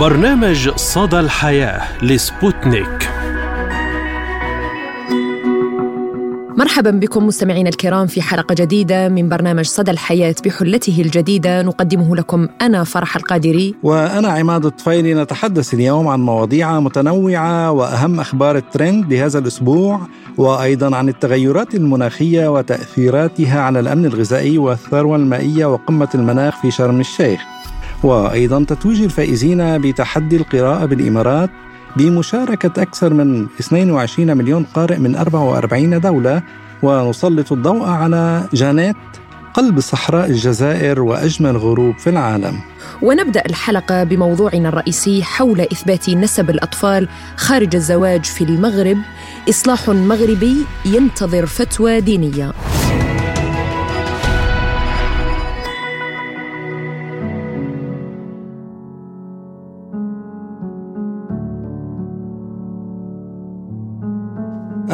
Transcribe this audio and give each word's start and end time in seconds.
برنامج 0.00 0.70
صدى 0.76 1.20
الحياة 1.20 2.04
لسبوتنيك. 2.04 3.10
مرحبا 6.58 6.90
بكم 6.90 7.26
مستمعينا 7.26 7.68
الكرام 7.68 8.06
في 8.06 8.22
حلقة 8.22 8.54
جديدة 8.54 9.08
من 9.08 9.28
برنامج 9.28 9.64
صدى 9.64 9.90
الحياة 9.90 10.34
بحلته 10.44 11.02
الجديدة. 11.02 11.62
نقدمه 11.62 12.16
لكم 12.16 12.48
أنا 12.62 12.84
فرح 12.84 13.16
القادري. 13.16 13.74
وأنا 13.82 14.28
عماد 14.28 14.66
الطفيلي. 14.66 15.14
نتحدث 15.14 15.74
اليوم 15.74 16.08
عن 16.08 16.20
مواضيع 16.20 16.80
متنوعة 16.80 17.70
وأهم 17.70 18.20
أخبار 18.20 18.56
الترند 18.56 19.12
لهذا 19.12 19.38
الأسبوع 19.38 20.00
وأيضا 20.36 20.96
عن 20.96 21.08
التغيرات 21.08 21.74
المناخية 21.74 22.48
وتأثيراتها 22.48 23.60
على 23.60 23.80
الأمن 23.80 24.06
الغذائي 24.06 24.58
والثروة 24.58 25.16
المائية 25.16 25.66
وقمة 25.66 26.08
المناخ 26.14 26.62
في 26.62 26.70
شرم 26.70 27.00
الشيخ. 27.00 27.40
وأيضا 28.02 28.64
تتويج 28.64 29.02
الفائزين 29.02 29.78
بتحدي 29.78 30.36
القراءة 30.36 30.84
بالإمارات 30.84 31.50
بمشاركة 31.96 32.82
أكثر 32.82 33.14
من 33.14 33.46
22 33.60 34.36
مليون 34.36 34.64
قارئ 34.74 34.98
من 34.98 35.16
44 35.16 36.00
دولة 36.00 36.42
ونسلط 36.82 37.52
الضوء 37.52 37.84
على 37.84 38.48
جانيت 38.52 38.96
قلب 39.54 39.80
صحراء 39.80 40.26
الجزائر 40.26 41.02
وأجمل 41.02 41.56
غروب 41.56 41.98
في 41.98 42.10
العالم. 42.10 42.60
ونبدأ 43.02 43.42
الحلقة 43.46 44.04
بموضوعنا 44.04 44.68
الرئيسي 44.68 45.22
حول 45.22 45.60
إثبات 45.60 46.10
نسب 46.10 46.50
الأطفال 46.50 47.08
خارج 47.36 47.76
الزواج 47.76 48.24
في 48.24 48.44
المغرب. 48.44 48.98
إصلاح 49.48 49.88
مغربي 49.88 50.56
ينتظر 50.84 51.46
فتوى 51.46 52.00
دينية. 52.00 52.52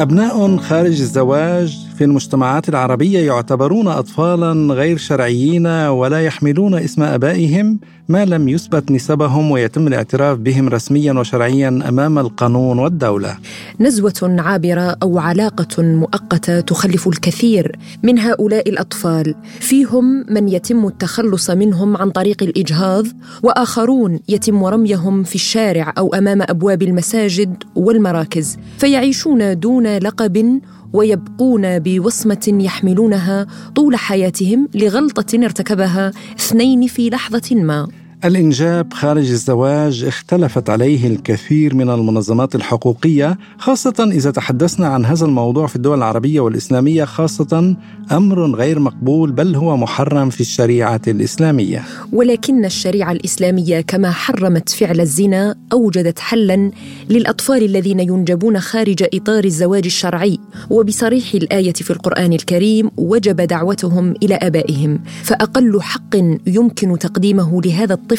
أبناء 0.01 0.57
خارج 0.57 1.01
الزواج 1.01 1.79
في 2.01 2.05
المجتمعات 2.05 2.69
العربية 2.69 3.19
يعتبرون 3.19 3.87
أطفالا 3.87 4.73
غير 4.73 4.97
شرعيين 4.97 5.67
ولا 5.67 6.21
يحملون 6.21 6.73
اسم 6.73 7.03
آبائهم 7.03 7.79
ما 8.09 8.25
لم 8.25 8.49
يثبت 8.49 8.91
نسبهم 8.91 9.51
ويتم 9.51 9.87
الاعتراف 9.87 10.37
بهم 10.37 10.69
رسميا 10.69 11.13
وشرعيا 11.13 11.67
أمام 11.67 12.19
القانون 12.19 12.79
والدولة. 12.79 13.37
نزوة 13.79 14.35
عابرة 14.39 14.97
أو 15.03 15.19
علاقة 15.19 15.83
مؤقتة 15.83 16.59
تخلف 16.59 17.07
الكثير 17.07 17.79
من 18.03 18.19
هؤلاء 18.19 18.69
الأطفال، 18.69 19.35
فيهم 19.59 20.25
من 20.29 20.49
يتم 20.49 20.87
التخلص 20.87 21.49
منهم 21.49 21.97
عن 21.97 22.09
طريق 22.09 22.43
الإجهاض، 22.43 23.05
وآخرون 23.43 24.19
يتم 24.29 24.63
رميهم 24.63 25.23
في 25.23 25.35
الشارع 25.35 25.93
أو 25.97 26.13
أمام 26.13 26.41
أبواب 26.41 26.81
المساجد 26.81 27.63
والمراكز، 27.75 28.57
فيعيشون 28.77 29.59
دون 29.59 29.97
لقب 29.97 30.61
ويبقون 30.93 31.79
بوصمة 31.79 32.57
يحملونها 32.59 33.47
طول 33.75 33.95
حياتهم 33.95 34.69
لغلطة 34.75 35.45
ارتكبها 35.45 36.11
اثنين 36.39 36.87
في 36.87 37.09
لحظة 37.09 37.55
ما. 37.55 38.00
الإنجاب 38.25 38.93
خارج 38.93 39.29
الزواج 39.29 40.03
اختلفت 40.03 40.69
عليه 40.69 41.07
الكثير 41.07 41.75
من 41.75 41.89
المنظمات 41.89 42.55
الحقوقية 42.55 43.37
خاصة 43.57 44.09
إذا 44.11 44.31
تحدثنا 44.31 44.87
عن 44.87 45.05
هذا 45.05 45.25
الموضوع 45.25 45.67
في 45.67 45.75
الدول 45.75 45.97
العربية 45.97 46.39
والإسلامية 46.39 47.03
خاصة 47.03 47.75
أمر 48.11 48.55
غير 48.55 48.79
مقبول 48.79 49.31
بل 49.31 49.55
هو 49.55 49.77
محرم 49.77 50.29
في 50.29 50.41
الشريعة 50.41 51.01
الإسلامية. 51.07 51.83
ولكن 52.13 52.65
الشريعة 52.65 53.11
الإسلامية 53.11 53.81
كما 53.81 54.11
حرمت 54.11 54.69
فعل 54.69 55.01
الزنا 55.01 55.55
أوجدت 55.73 56.19
حلا 56.19 56.71
للأطفال 57.09 57.63
الذين 57.63 57.99
ينجبون 57.99 58.59
خارج 58.59 59.03
إطار 59.13 59.43
الزواج 59.43 59.85
الشرعي. 59.85 60.39
وبصريح 60.69 61.33
الآية 61.33 61.73
في 61.73 61.91
القرآن 61.91 62.33
الكريم 62.33 62.91
وجب 62.97 63.35
دعوتهم 63.35 64.13
إلى 64.23 64.35
آبائهم 64.35 64.99
فأقل 65.23 65.81
حق 65.81 66.15
يمكن 66.47 66.99
تقديمه 66.99 67.61
لهذا 67.61 67.93
الطفل 67.93 68.10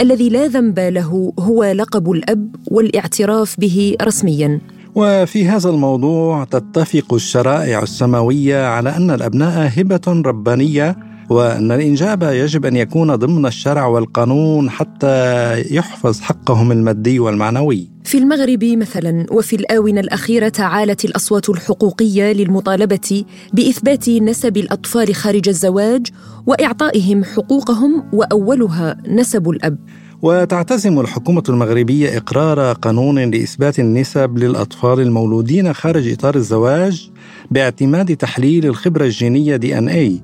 الذي 0.00 0.28
لا 0.28 0.46
ذنب 0.46 0.78
له 0.78 1.32
هو 1.38 1.64
لقب 1.64 2.10
الأب 2.10 2.56
والاعتراف 2.70 3.60
به 3.60 3.96
رسميا. 4.02 4.60
وفي 4.94 5.48
هذا 5.48 5.70
الموضوع 5.70 6.44
تتفق 6.44 7.14
الشرائع 7.14 7.82
السماوية 7.82 8.66
على 8.66 8.96
أن 8.96 9.10
الأبناء 9.10 9.72
هبة 9.76 10.00
ربانية 10.08 10.96
وأن 11.30 11.72
الإنجاب 11.72 12.22
يجب 12.22 12.66
أن 12.66 12.76
يكون 12.76 13.14
ضمن 13.14 13.46
الشرع 13.46 13.86
والقانون 13.86 14.70
حتى 14.70 15.54
يحفظ 15.74 16.20
حقهم 16.20 16.72
المادي 16.72 17.18
والمعنوي. 17.18 17.90
في 18.04 18.18
المغرب 18.18 18.64
مثلا 18.64 19.26
وفي 19.30 19.56
الآونة 19.56 20.00
الأخيرة 20.00 20.48
تعالت 20.48 21.04
الأصوات 21.04 21.48
الحقوقية 21.48 22.32
للمطالبة 22.32 23.24
بإثبات 23.52 24.08
نسب 24.08 24.56
الأطفال 24.56 25.14
خارج 25.14 25.48
الزواج 25.48 26.06
وإعطائهم 26.46 27.24
حقوقهم 27.24 28.04
وأولها 28.12 28.96
نسب 29.08 29.50
الأب. 29.50 29.78
وتعتزم 30.22 31.00
الحكومة 31.00 31.42
المغربية 31.48 32.16
إقرار 32.16 32.72
قانون 32.72 33.18
لإثبات 33.18 33.78
النسب 33.78 34.38
للأطفال 34.38 35.00
المولودين 35.00 35.72
خارج 35.72 36.08
إطار 36.08 36.34
الزواج 36.34 37.10
باعتماد 37.50 38.16
تحليل 38.16 38.66
الخبرة 38.66 39.04
الجينية 39.04 39.56
دي 39.56 39.78
إن 39.78 39.88
اي 39.88 40.20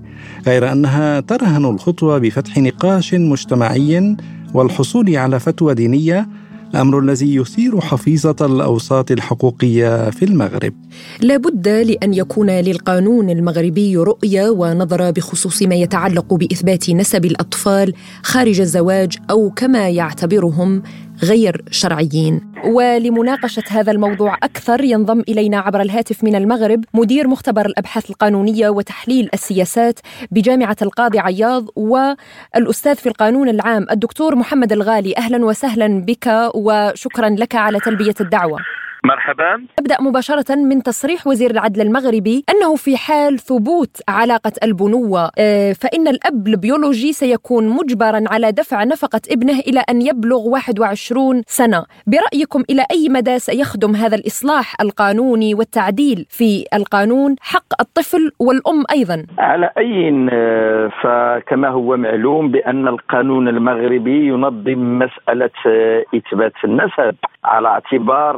غير 0.46 0.72
أنها 0.72 1.20
ترهن 1.20 1.64
الخطوة 1.64 2.18
بفتح 2.18 2.58
نقاش 2.58 3.14
مجتمعي 3.14 4.16
والحصول 4.54 5.16
على 5.16 5.40
فتوى 5.40 5.74
دينية 5.74 6.28
الأمر 6.74 6.98
الذي 6.98 7.34
يثير 7.34 7.80
حفيظة 7.80 8.36
الأوساط 8.40 9.10
الحقوقية 9.10 10.10
في 10.10 10.24
المغرب. 10.24 10.72
لا 11.20 11.36
بد 11.36 11.68
لأن 11.68 12.14
يكون 12.14 12.50
للقانون 12.50 13.30
المغربي 13.30 13.96
رؤية 13.96 14.48
ونظره 14.50 15.10
بخصوص 15.10 15.62
ما 15.62 15.74
يتعلق 15.74 16.34
بإثبات 16.34 16.90
نسب 16.90 17.24
الأطفال 17.24 17.94
خارج 18.22 18.60
الزواج 18.60 19.18
أو 19.30 19.50
كما 19.50 19.88
يعتبرهم 19.88 20.82
غير 21.22 21.64
شرعيين. 21.70 22.52
ولمناقشة 22.64 23.62
هذا 23.70 23.92
الموضوع 23.92 24.34
أكثر 24.42 24.84
ينضم 24.84 25.20
إلينا 25.28 25.58
عبر 25.58 25.80
الهاتف 25.80 26.24
من 26.24 26.34
المغرب 26.34 26.84
مدير 26.94 27.28
مختبر 27.28 27.66
الأبحاث 27.66 28.10
القانونية 28.10 28.68
وتحليل 28.68 29.28
السياسات 29.34 30.00
بجامعة 30.30 30.76
القاضي 30.82 31.18
عياض 31.18 31.66
والأستاذ 31.76 32.94
في 32.94 33.08
القانون 33.08 33.48
العام 33.48 33.86
الدكتور 33.90 34.36
محمد 34.36 34.72
الغالي. 34.72 35.16
أهلا 35.16 35.44
وسهلا 35.44 36.04
بك 36.04 36.50
وشكرا 36.54 37.28
لك 37.28 37.54
على 37.54 37.78
تلبية 37.80 38.14
الدعوة. 38.20 38.58
مرحبا. 39.04 39.66
أبدأ 39.78 39.96
مباشرة 40.00 40.54
من 40.54 40.82
تصريح 40.82 41.26
وزير 41.26 41.50
العدل 41.50 41.80
المغربي 41.80 42.44
أنه 42.50 42.76
في 42.76 42.96
حال 42.96 43.38
ثبوت 43.38 43.96
علاقة 44.08 44.52
البنوة 44.62 45.30
آه، 45.38 45.72
فإن 45.72 46.08
الأب 46.08 46.46
البيولوجي 46.48 47.12
سيكون 47.12 47.68
مجبرا 47.68 48.20
على 48.30 48.52
دفع 48.52 48.84
نفقة 48.84 49.20
ابنه 49.30 49.58
إلى 49.58 49.80
أن 49.90 50.02
يبلغ 50.02 50.48
21 50.48 51.42
سنة. 51.46 51.84
برأيكم 52.06 52.62
إلى 52.70 52.86
أي 52.90 53.08
مدى 53.08 53.38
سيخدم 53.38 53.96
هذا 53.96 54.16
الإصلاح 54.16 54.80
القانوني 54.80 55.54
والتعديل 55.54 56.26
في 56.28 56.64
القانون 56.74 57.36
حق 57.40 57.80
الطفل 57.80 58.30
والأم 58.38 58.84
أيضا؟ 58.90 59.26
على 59.38 59.70
أي 59.78 60.28
آه، 60.32 60.90
فكما 61.02 61.68
هو 61.68 61.96
معلوم 61.96 62.50
بأن 62.50 62.88
القانون 62.88 63.48
المغربي 63.48 64.26
ينظم 64.26 64.98
مسألة 64.98 65.50
آه، 65.66 66.04
إثبات 66.14 66.52
النسب. 66.64 67.14
على 67.44 67.68
اعتبار 67.68 68.36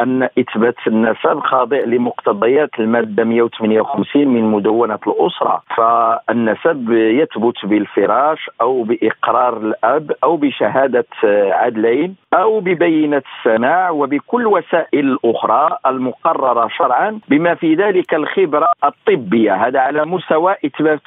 أن 0.00 0.22
إثبات 0.22 0.74
النسب 0.86 1.40
خاضع 1.40 1.80
لمقتضيات 1.80 2.70
المادة 2.78 3.24
158 3.24 4.28
من 4.28 4.44
مدونة 4.44 4.98
الأسرة. 5.06 5.62
فالنسب 5.76 6.90
يثبت 6.90 7.66
بالفراش 7.66 8.50
أو 8.60 8.82
بإقرار 8.82 9.56
الأب 9.56 10.12
أو 10.24 10.36
بشهادة 10.36 11.06
عدلين. 11.52 12.16
أو 12.34 12.60
ببينة 12.60 13.22
السماع 13.38 13.90
وبكل 13.90 14.46
وسائل 14.46 15.18
الاخرى 15.24 15.78
المقررة 15.86 16.68
شرعا 16.68 17.20
بما 17.28 17.54
في 17.54 17.74
ذلك 17.74 18.14
الخبرة 18.14 18.66
الطبية. 18.84 19.54
هذا 19.54 19.80
على 19.80 20.04
مستوى 20.04 20.56
إثبات 20.66 21.00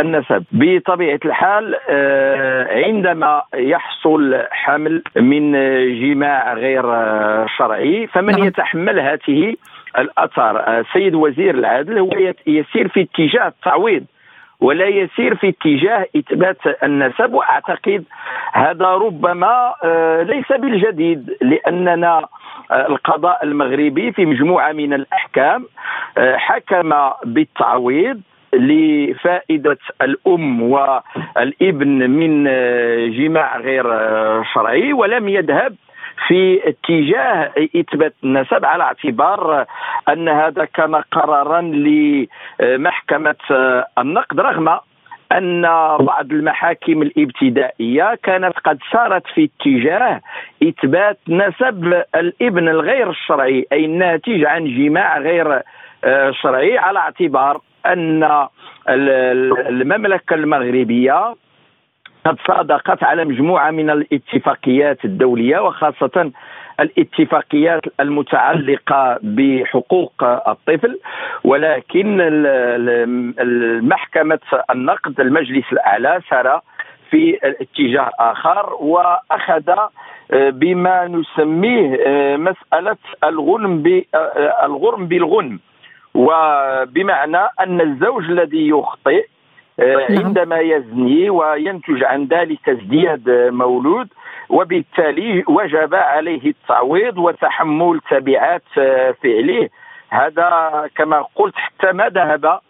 النسب. 0.00 0.44
بطبيعة 0.52 1.20
الحال 1.24 1.76
آه، 1.88 2.84
عندما 2.84 3.42
يحصل 3.54 4.42
حمل 4.50 5.02
من 5.16 5.52
جماع 6.00 6.54
غير 6.54 6.82
شرعي 7.46 8.06
فمن 8.06 8.32
نعم. 8.32 8.46
يتحمل 8.46 9.00
هذه 9.00 9.54
الأثار؟ 9.98 10.80
السيد 10.80 11.14
وزير 11.14 11.54
العدل 11.54 11.98
هو 11.98 12.32
يسير 12.46 12.88
في 12.88 13.00
اتجاه 13.00 13.48
التعويض. 13.48 14.04
ولا 14.62 14.86
يسير 14.86 15.34
في 15.34 15.48
اتجاه 15.48 16.06
إثبات 16.16 16.58
النسب. 16.82 17.34
وأعتقد 17.34 18.04
هذا 18.52 18.86
ربما 18.86 19.74
آه، 19.84 20.22
ليس 20.22 20.52
بالجديد 20.52 21.36
لأننا 21.40 22.26
آه، 22.70 22.86
القضاء 22.86 23.44
المغربي 23.44 24.12
في 24.12 24.26
مجموعة 24.26 24.72
من 24.72 24.92
الأحكام 24.92 25.66
آه، 26.18 26.36
حكم 26.36 26.92
بالتعويض 27.24 28.20
لفائدة 28.54 29.78
الأم 30.02 30.62
والابن 30.62 32.10
من 32.10 32.44
جماع 33.10 33.58
غير 33.58 33.84
شرعي 34.54 34.92
ولم 34.92 35.28
يذهب 35.28 35.74
في 36.28 36.68
اتجاه 36.68 37.52
إثبات 37.76 38.14
النسب 38.24 38.64
على 38.64 38.82
اعتبار 38.82 39.66
أن 40.08 40.28
هذا 40.28 40.64
كان 40.64 40.94
قرارا 40.94 41.60
لمحكمة 41.60 43.36
النقد 43.98 44.40
رغم 44.40 44.78
أن 45.32 45.62
بعض 46.00 46.32
المحاكم 46.32 47.02
الابتدائية 47.02 48.14
كانت 48.22 48.58
قد 48.58 48.78
سارت 48.92 49.26
في 49.34 49.44
اتجاه 49.44 50.20
إثبات 50.62 51.18
نسب 51.28 52.02
الابن 52.14 52.68
الغير 52.68 53.10
الشرعي 53.10 53.66
أي 53.72 53.84
الناتج 53.84 54.44
عن 54.44 54.64
جماع 54.64 55.18
غير 55.18 55.62
آه، 56.04 56.30
شرعي 56.30 56.78
على 56.78 56.98
اعتبار 56.98 57.60
أن 57.86 58.46
المملكة 58.88 60.34
المغربية 60.34 61.34
قد 62.24 62.36
صادقت 62.46 63.04
على 63.04 63.24
مجموعة 63.24 63.70
من 63.70 63.90
الاتفاقيات 63.90 65.04
الدولية 65.04 65.58
وخاصة 65.58 66.30
الاتفاقيات 66.80 67.82
المتعلقة 68.00 69.18
بحقوق 69.22 70.24
الطفل 70.24 70.98
ولكن 71.44 72.18
المحكمه 73.40 74.38
النقد 74.70 75.20
المجلس 75.20 75.64
الأعلى 75.72 76.20
سار 76.30 76.60
في 77.10 77.38
اتجاه 77.44 78.10
آخر 78.18 78.74
وأخذ 78.74 79.68
آه، 80.32 80.50
بما 80.50 81.08
نسميه 81.08 81.98
آه، 82.06 82.36
مسألة 82.36 82.96
الغنم 83.24 84.02
آه، 84.14 84.66
الغرم 84.66 85.06
بالغنم 85.06 85.58
وبمعنى 86.14 87.38
أن 87.60 87.80
الزوج 87.80 88.24
الذي 88.24 88.68
يخطئ. 88.68 89.26
عندما 90.10 90.58
يزني 90.58 91.30
وينتج 91.30 92.04
عن 92.04 92.24
ذلك 92.24 92.68
ازدياد 92.68 93.30
مولود 93.52 94.08
وبالتالي 94.48 95.44
وجب 95.48 95.94
عليه 95.94 96.46
التعويض 96.46 97.18
وتحمل 97.18 98.00
تبعات 98.10 98.62
فعله. 99.22 99.68
هذا 100.10 100.88
كما 100.96 101.24
قلت 101.34 101.54
حتى 101.56 101.92
ما 101.92 102.08
ذهب 102.08 102.60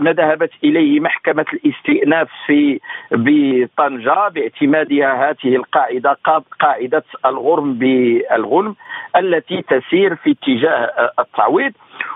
ما 0.00 0.12
ذهبت 0.12 0.50
إليه 0.64 1.00
محكمة 1.00 1.44
الاستئناف 1.52 2.28
في 2.46 2.80
بطنجة 3.10 4.28
باعتمادها 4.28 5.30
هذه 5.30 5.56
القاعدة 5.56 6.16
قاعدة 6.60 7.04
الغرم 7.26 7.74
بالغنم 7.74 8.74
التي 9.16 9.62
تسير 9.62 10.14
في 10.14 10.30
اتجاه 10.30 11.10
التعويض. 11.18 11.72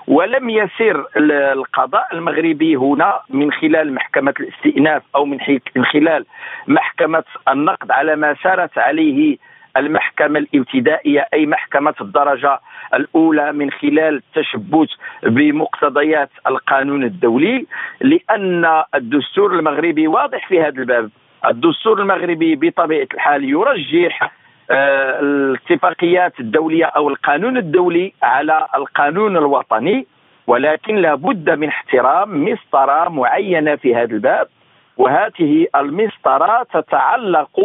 ولم 0.08 0.50
يسر 0.50 1.06
القضاء 1.52 2.06
المغربي 2.12 2.76
هنا 2.76 3.20
من 3.30 3.52
خلال 3.52 3.94
محكمة 3.94 4.34
الاستئناف 4.40 5.02
أو 5.16 5.24
من 5.24 5.38
خلال 5.92 6.26
محكمة 6.68 7.24
النقد 7.48 7.90
على 7.90 8.16
ما 8.16 8.34
سارت 8.42 8.78
عليه 8.78 9.36
المحكمة 9.76 10.38
الابتدائية 10.38 11.26
أي 11.34 11.46
محكمة 11.46 11.94
الدرجة 12.00 12.60
الأولى 12.94 13.52
من 13.52 13.70
خلال 13.70 14.22
التشبث 14.22 14.88
بمقتضيات 15.22 16.30
القانون 16.46 17.04
الدولي 17.04 17.66
لأن 18.00 18.82
الدستور 18.94 19.52
المغربي 19.54 20.06
واضح 20.08 20.48
في 20.48 20.60
هذا 20.60 20.80
الباب. 20.80 21.10
الدستور 21.46 22.00
المغربي 22.00 22.54
بطبيعة 22.56 23.08
الحال 23.14 23.44
يرجح 23.44 24.32
الاتفاقيات 24.70 26.40
الدولية 26.40 26.84
أو 26.84 27.08
القانون 27.08 27.56
الدولي 27.56 28.12
على 28.22 28.66
القانون 28.74 29.36
الوطني 29.36 30.06
ولكن 30.46 30.96
لابد 30.96 31.50
من 31.50 31.68
احترام 31.68 32.44
مسطرة 32.44 33.08
معينة 33.08 33.76
في 33.76 33.94
هذا 33.94 34.12
الباب 34.12 34.46
وهذه 34.96 35.66
المسطرة 35.76 36.66
تتعلق 36.74 37.60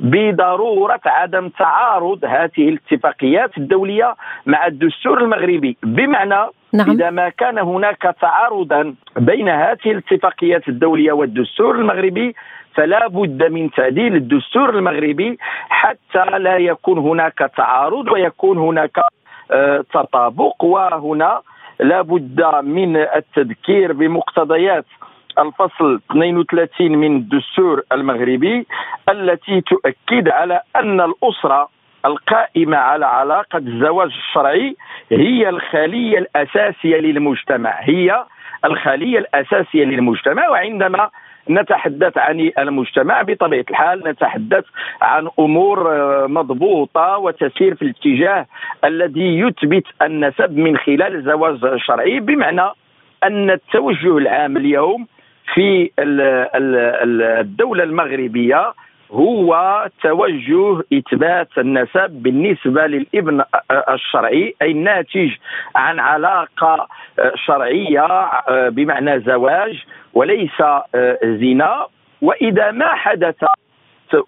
بضرورة 0.00 1.00
عدم 1.06 1.48
تعارض 1.48 2.24
هذه 2.24 2.68
الاتفاقيات 2.68 3.58
الدولية 3.58 4.14
مع 4.46 4.66
الدستور 4.66 5.22
المغربي 5.22 5.76
بمعنى 5.82 6.50
نعم. 6.72 6.90
إذا 6.90 7.10
ما 7.10 7.28
كان 7.28 7.58
هناك 7.58 8.14
تعارضا 8.20 8.94
بين 9.16 9.48
هذه 9.48 9.86
الاتفاقيات 9.86 10.68
الدولية 10.68 11.12
والدستور 11.12 11.74
المغربي 11.74 12.34
فلا 12.74 13.08
بد 13.08 13.42
من 13.50 13.70
تعديل 13.70 14.16
الدستور 14.16 14.70
المغربي 14.70 15.38
حتى 15.68 16.24
لا 16.38 16.56
يكون 16.56 16.98
هناك 16.98 17.38
تعارض 17.56 18.12
ويكون 18.12 18.58
هناك 18.58 18.98
آه، 19.50 19.84
تطابق 19.92 20.64
وهنا 20.64 21.40
لا 21.80 22.02
بد 22.02 22.44
من 22.64 22.96
التذكير 22.96 23.92
بمقتضيات 23.92 24.86
الفصل 25.38 26.00
32 26.10 26.98
من 26.98 27.16
الدستور 27.16 27.82
المغربي 27.92 28.66
التي 29.08 29.60
تؤكد 29.60 30.28
على 30.28 30.60
أن 30.76 31.00
الأسرة 31.00 31.68
القائمة 32.06 32.76
على 32.76 33.06
علاقة 33.06 33.58
الزواج 33.58 34.08
الشرعي 34.08 34.76
هي 35.12 35.48
الخلية 35.48 36.18
الأساسية 36.18 36.96
للمجتمع 36.96 37.76
هي 37.80 38.24
الخلية 38.64 39.18
الأساسية 39.18 39.84
للمجتمع 39.84 40.48
وعندما 40.48 41.10
نتحدث 41.50 42.18
عن 42.18 42.50
المجتمع 42.58 43.22
بطبيعة 43.22 43.64
الحال 43.70 44.02
نتحدث 44.08 44.64
عن 45.02 45.28
أمور 45.38 45.92
آه، 45.92 46.26
مضبوطة 46.26 47.18
وتسير 47.18 47.74
في 47.74 47.82
الاتجاه 47.82 48.46
الذي 48.84 49.38
يثبت 49.38 49.84
النسب 50.02 50.56
من 50.56 50.76
خلال 50.76 51.14
الزواج 51.14 51.64
الشرعي 51.64 52.20
بمعنى 52.20 52.70
أن 53.24 53.50
التوجه 53.50 54.18
العام 54.18 54.56
اليوم 54.56 55.06
في 55.54 55.90
الدولة 57.40 57.84
المغربية 57.84 58.72
هو 59.10 59.88
توجه 60.02 60.82
إثبات 60.92 61.48
النسب 61.58 62.10
بالنسبة 62.10 62.86
للابن 62.86 63.42
الشرعي 63.88 64.54
أي 64.62 64.70
الناتج 64.70 65.30
عن 65.76 66.00
علاقة 66.00 66.88
شرعية 67.34 68.30
بمعنى 68.68 69.20
زواج 69.20 69.84
وليس 70.14 70.62
زنا. 71.24 71.86
وإذا 72.22 72.70
ما 72.70 72.94
حدث 72.94 73.44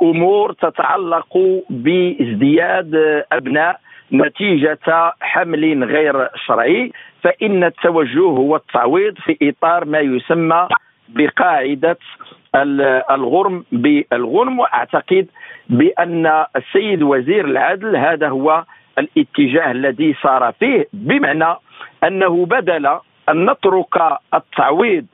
أمور 0.02 0.52
تتعلق 0.52 1.38
بازدياد 1.70 3.25
أبناء 3.32 3.81
نتيجة 4.12 5.12
حمل 5.20 5.84
غير 5.84 6.29
شرعي 6.46 6.93
فإن 7.22 7.64
التوجه 7.64 8.20
هو 8.20 8.56
التعويض 8.56 9.14
في 9.19 9.37
إطار 9.43 9.84
ما 9.84 9.99
يسمى 9.99 10.69
بقاعدة 11.08 11.98
الغرم 12.55 13.65
بالغنم 13.72 14.58
وأعتقد 14.58 15.26
بأن 15.69 16.44
السيد 16.56 17.03
وزير 17.03 17.44
العدل 17.44 17.96
هذا 17.96 18.29
هو 18.29 18.65
الاتجاه 18.98 19.70
الذي 19.70 20.15
صار 20.22 20.53
فيه 20.60 20.86
بمعنى 20.93 21.55
أنه 22.05 22.46
بدل 22.46 22.86
أن 23.29 23.50
نترك 23.50 23.96
التعويض 24.34 25.06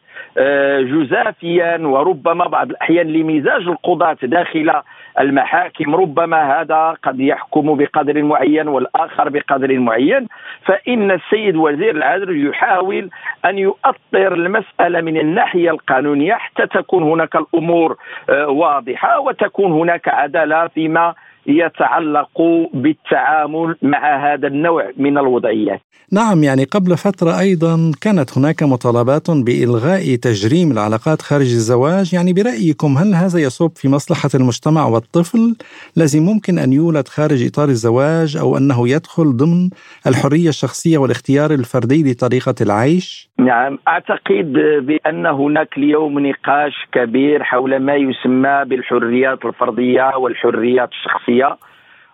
جزافيا 0.81 1.79
وربما 1.79 2.47
بعض 2.47 2.71
الأحيان 2.71 3.07
لمزاج 3.07 3.63
القضاة 3.63 4.17
داخل 4.23 4.73
المحاكم 5.21 5.95
ربما 5.95 6.61
هذا 6.61 6.97
قد 7.03 7.21
يحكم 7.21 7.75
بقدر 7.77 8.23
معين 8.23 8.69
والآخر 8.69 9.29
بقدر 9.29 9.79
معين. 9.79 10.29
فإن 10.65 11.11
السيد 11.11 11.57
وزير 11.57 11.97
العدل 11.97 12.49
يحاول 12.49 13.11
أن 13.45 13.59
يؤطر 13.59 14.35
المسألة 14.35 15.01
من 15.01 15.17
الناحية 15.17 15.71
القانونية 15.71 16.35
حتى 16.35 16.67
تكون 16.67 17.03
هناك 17.03 17.37
الأمور 17.37 17.97
آه، 18.31 18.49
واضحة 18.49 19.21
وتكون 19.21 19.73
هناك 19.73 20.09
عدالة 20.09 20.67
فيما 20.67 21.15
يتعلق 21.47 22.41
بالتعامل 22.75 23.77
مع 23.83 24.33
هذا 24.33 24.47
النوع 24.47 24.91
من 24.97 25.19
الوضعيات. 25.19 25.81
نعم 26.13 26.43
يعني 26.43 26.65
قبل 26.65 26.97
فترة 26.97 27.41
أيضا 27.41 27.93
كانت 28.01 28.39
هناك 28.39 28.63
مطالبات 28.63 29.31
بإلغاء 29.31 30.17
تجريم 30.17 30.73
العلاقات 30.73 31.23
خارج 31.23 31.53
الزواج. 31.53 32.15
يعني 32.15 32.33
برأيكم 32.33 32.99
هل 32.99 33.15
هذا 33.15 33.39
يصب 33.39 33.71
في 33.75 33.89
مصلحة 33.89 34.31
المجتمع 34.35 34.87
والطفل؟ 34.87 35.57
الذي 35.97 36.21
ممكن 36.21 36.59
أن 36.59 36.73
يولد 36.73 37.09
خارج 37.09 37.47
إطار 37.47 37.69
الزواج 37.69 38.37
أو 38.37 38.57
أنه 38.57 38.89
يدخل 38.89 39.37
ضمن 39.37 39.71
الحرية 40.07 40.49
الشخصية 40.49 40.99
والاختيار 40.99 41.51
الفردي 41.51 42.13
لطريقة 42.13 42.55
العيش؟ 42.61 43.31
نعم 43.39 43.79
أعتقد 43.89 44.53
بأن 44.87 45.27
هناك 45.27 45.79
اليوم 45.79 46.27
نقاش 46.27 46.73
كبير 46.93 47.43
حول 47.43 47.77
ما 47.77 47.95
يسمى 47.95 48.65
بالحريات 48.67 49.45
الفردية 49.45 50.17
والحريات 50.17 50.89
الشخصية. 50.89 51.32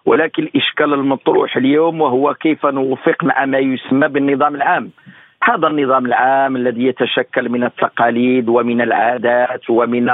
ولكن 0.06 0.42
الإشكال 0.42 0.94
المطروح 0.94 1.56
اليوم 1.56 2.00
وهو 2.00 2.34
كيف 2.34 2.66
نوفق 2.66 3.25
مع 3.25 3.44
ما 3.44 3.58
يسمى 3.58 4.08
بالنظام 4.08 4.54
العام. 4.54 4.90
هذا 5.42 5.66
النظام 5.66 6.06
العام 6.06 6.56
الذي 6.56 6.84
يتشكل 6.84 7.48
من 7.48 7.64
التقاليد 7.64 8.48
ومن 8.48 8.80
العادات 8.80 9.70
ومن 9.70 10.10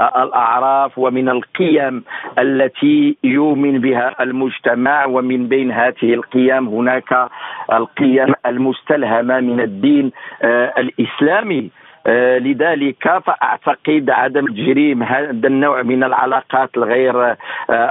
الأعراف 0.00 0.98
ومن 0.98 1.28
القيم 1.28 2.04
التي 2.38 3.16
يؤمن 3.24 3.78
بها 3.78 4.22
المجتمع 4.22 5.06
ومن 5.06 5.48
بين 5.48 5.72
هذه 5.72 6.14
القيم 6.14 6.68
هناك 6.68 7.28
القيم 7.72 8.34
المستلهمة 8.46 9.40
من 9.40 9.60
الدين 9.60 10.12
آه، 10.42 10.72
الإسلامي. 10.78 11.70
لذلك 12.06 13.18
فأعتقد 13.26 14.10
عدم 14.10 14.46
تجريم 14.46 15.02
هذا 15.02 15.48
النوع 15.48 15.82
من 15.82 16.04
العلاقات 16.04 16.70
الغير 16.76 17.24
آه، 17.24 17.36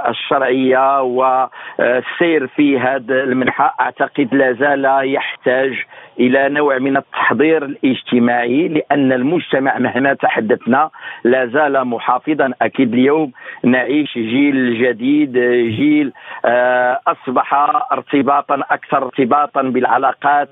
الشرعية 0.08 1.02
والسير 1.02 2.46
في 2.46 2.78
هذا 2.78 3.22
المنحى 3.22 3.70
أعتقد 3.80 4.34
لا 4.34 4.52
زال 4.52 5.12
يحتاج 5.14 5.72
إلى 6.20 6.48
نوع 6.48 6.78
من 6.78 6.96
التحضير 6.96 7.64
الاجتماعي 7.64 8.68
لأن 8.68 9.12
المجتمع 9.12 9.78
مهما 9.78 10.14
تحدثنا 10.14 10.90
لا 11.24 11.46
زال 11.46 11.84
محافظا 11.84 12.52
أكيد 12.62 12.92
اليوم 12.92 13.32
نعيش 13.64 14.14
جيل 14.14 14.82
جديد 14.82 15.32
جيل 15.76 16.12
آه، 16.44 17.00
أصبح 17.06 17.54
ارتباطا 17.92 18.54
أكثر 18.70 19.04
ارتباطا 19.04 19.62
بالعلاقات 19.62 20.48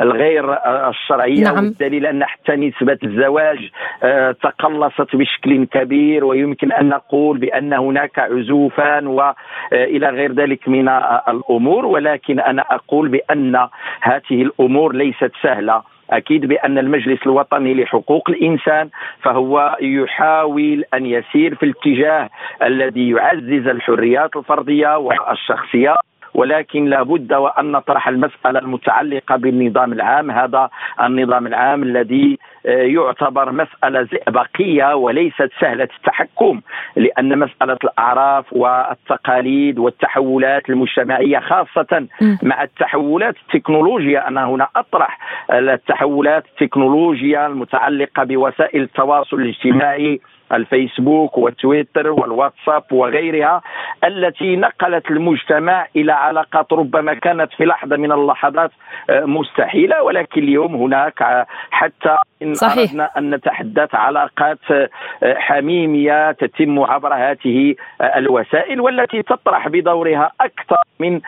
الغير 0.00 0.52
الشرعية 0.88 1.44
نعم. 1.44 1.54
والدليل 1.54 2.06
ان 2.06 2.24
حتى 2.24 2.56
نسبه 2.56 2.95
الزواج 3.04 3.70
آه، 4.02 4.32
تقلصت 4.32 5.16
بشكل 5.16 5.64
كبير 5.64 6.24
ويمكن 6.24 6.72
أن 6.72 6.88
نقول 6.88 7.38
بأن 7.38 7.72
هناك 7.72 8.18
عزوفا 8.18 9.08
والى 9.08 10.08
غير 10.08 10.32
ذلك 10.32 10.68
من 10.68 10.88
الأمور. 11.28 11.86
ولكن 11.86 12.40
أنا 12.40 12.64
أقول 12.70 13.08
بأن 13.08 13.68
هذه 14.00 14.42
الأمور 14.42 14.94
ليست 14.94 15.32
سهلة. 15.42 15.82
أكيد 16.10 16.46
بأن 16.46 16.78
المجلس 16.78 17.22
الوطني 17.26 17.74
لحقوق 17.74 18.30
الإنسان 18.30 18.88
فهو 19.22 19.76
يحاول 19.80 20.84
أن 20.94 21.06
يسير 21.06 21.54
في 21.54 21.62
الاتجاه 21.62 22.30
الذي 22.62 23.10
يعزز 23.10 23.68
الحريات 23.68 24.36
الفردية 24.36 24.98
والشخصيه 24.98 25.94
ولكن 26.36 26.84
لابد 26.84 27.32
وأن 27.32 27.72
نطرح 27.72 28.08
المسألة 28.08 28.58
المتعلقة 28.58 29.36
بالنظام 29.36 29.92
العام 29.92 30.30
هذا 30.30 30.70
النظام 31.00 31.46
العام 31.46 31.82
الذي 31.82 32.38
آه، 32.66 32.70
يعتبر 32.70 33.52
مسألة 33.52 34.02
زئبقيه 34.02 34.94
وليست 34.94 35.50
سهلة 35.60 35.88
التحكم 35.98 36.60
لأن 36.96 37.38
مسألة 37.38 37.78
الأعراف 37.84 38.52
والتقاليد 38.52 39.78
والتحولات 39.78 40.70
المجتمعية 40.70 41.38
خاصة 41.38 42.06
مع 42.42 42.62
التحولات 42.62 43.34
التكنولوجيا 43.42 44.28
أنا 44.28 44.44
هنا 44.44 44.68
أطرح 44.76 45.18
التحولات 45.50 46.44
التكنولوجيا 46.46 47.46
المتعلقة 47.46 48.24
بوسائل 48.24 48.82
التواصل 48.82 49.36
الاجتماعي 49.36 50.20
الفيسبوك 50.52 51.38
والتويتر 51.38 52.10
والواتساب 52.10 52.82
وغيرها 52.92 53.62
التي 54.04 54.56
نقلت 54.56 55.10
المجتمع 55.10 55.86
إلى 55.96 56.12
علاقات 56.12 56.72
ربما 56.72 57.14
كانت 57.14 57.52
في 57.52 57.64
لحظة 57.64 57.96
من 57.96 58.12
اللحظات 58.12 58.70
آه، 59.10 59.24
مستحيلة 59.24 60.02
ولكن 60.02 60.42
اليوم 60.42 60.74
هناك 60.74 61.46
حتى 61.70 62.16
إن 62.42 62.54
صحيح. 62.54 62.90
أردنا 62.90 63.10
أن 63.18 63.34
نتحدث 63.34 63.94
علاقات 63.94 64.58
آه، 64.70 64.88
حميمية 65.22 66.32
تتم 66.32 66.80
عبر 66.80 67.14
هذه 67.14 67.74
آه، 68.00 68.18
الوسائل 68.18 68.80
والتي 68.80 69.22
تطرح 69.22 69.68
بدورها 69.68 70.32
أكثر 70.40 70.76
من 71.00 71.20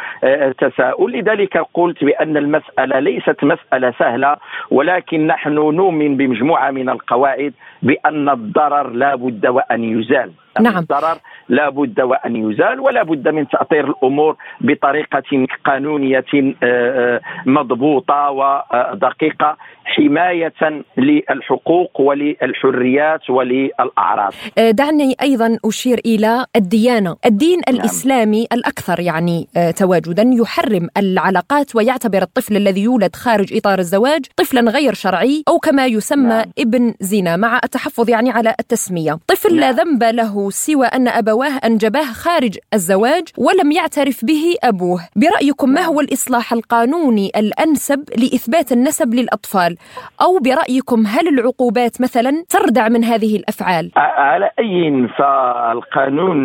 تساؤل 0.58 1.18
لذلك 1.18 1.58
قلت 1.75 2.04
بأن 2.04 2.37
المسألة 2.37 2.98
ليست 2.98 3.44
مسألة 3.44 3.94
سهلة 3.98 4.37
ولكن 4.70 5.26
نحن 5.26 5.52
نؤمن 5.52 6.16
بمجموعة 6.16 6.70
من 6.70 6.88
القواعد 6.88 7.52
بأن 7.82 8.28
الضرر 8.28 8.90
لا 8.90 9.07
بد 9.14 9.46
وأن 9.46 9.84
يزال. 9.84 10.32
نعم 10.61 10.78
الضرر 10.78 11.19
لا 11.49 11.69
بد 11.69 12.00
وأن 12.00 12.37
يزال 12.37 12.81
ولا 12.81 13.02
بد 13.02 13.28
من 13.28 13.49
تأطير 13.49 13.88
الأمور 13.90 14.37
بطريقة 14.61 15.47
قانونية 15.64 16.25
آه، 16.35 16.55
آه، 16.62 17.21
مضبوطة 17.47 18.31
ودقيقة 18.31 19.57
حماية 19.85 20.85
للحقوق 20.97 22.00
وللحريات 22.00 23.31
وللأعراض. 23.31 24.33
آه، 24.59 24.71
دعني 24.71 25.17
أيضا 25.23 25.59
أشير 25.64 26.00
إلى 26.07 26.47
الديانة، 26.57 27.17
الدين 27.26 27.61
نعم. 27.69 27.76
الإسلامي 27.76 28.47
الأكثر 28.52 29.00
يعني 29.00 29.49
تواجدا 29.76 30.31
يحرم 30.43 30.88
العلاقات 30.97 31.76
ويعتبر 31.76 32.23
الطفل 32.23 32.57
الذي 32.57 32.83
يولد 32.83 33.17
خارج 33.17 33.57
إطار 33.57 33.78
الزواج 33.78 34.26
طفلا 34.37 34.71
غير 34.71 34.95
شرعي 34.95 35.43
أو 35.49 35.59
كما 35.59 35.87
يسمى 35.87 36.28
نعم. 36.28 36.45
ابن 36.59 36.95
زنا 37.00 37.37
مع 37.37 37.61
التحفظ 37.64 38.11
يعني 38.11 38.31
على 38.31 38.55
التسمية، 38.61 39.19
طفل 39.28 39.57
نعم. 39.57 39.61
لا 39.61 39.83
ذنب 39.83 40.02
له 40.02 40.38
سوى 40.50 40.87
أن 40.87 41.09
أبواه 41.09 41.54
أنجباه 41.66 42.12
خارج 42.25 42.54
الزواج 42.75 43.25
ولم 43.38 43.73
يعترف 43.73 44.25
به 44.25 44.45
أبوه، 44.64 45.00
برأيكم 45.16 45.68
ما. 45.71 45.80
هو 45.80 46.00
الإصلاح 46.00 46.52
القانوني 46.52 47.30
الأنسب 47.37 48.00
لإثبات 48.23 48.73
النسب 48.73 49.14
للأطفال؟ 49.14 49.76
أو 50.23 50.38
برأيكم 50.38 51.00
هل 51.07 51.28
العقوبات 51.28 52.00
مثلا 52.00 52.30
تردع 52.49 52.88
من 52.88 53.04
هذه 53.04 53.37
الأفعال؟ 53.37 53.90
على 53.97 54.50
أي 54.59 55.09
فالقانون 55.18 56.38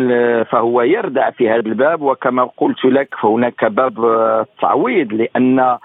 فهو 0.44 0.82
يردع 0.82 1.30
في 1.30 1.50
هذا 1.50 1.66
الباب 1.66 2.02
وكما 2.02 2.44
قلت 2.56 2.84
لك 2.84 3.08
فهناك 3.22 3.64
باب 3.64 4.04
التعويض 4.40 5.12
لأن 5.12 5.78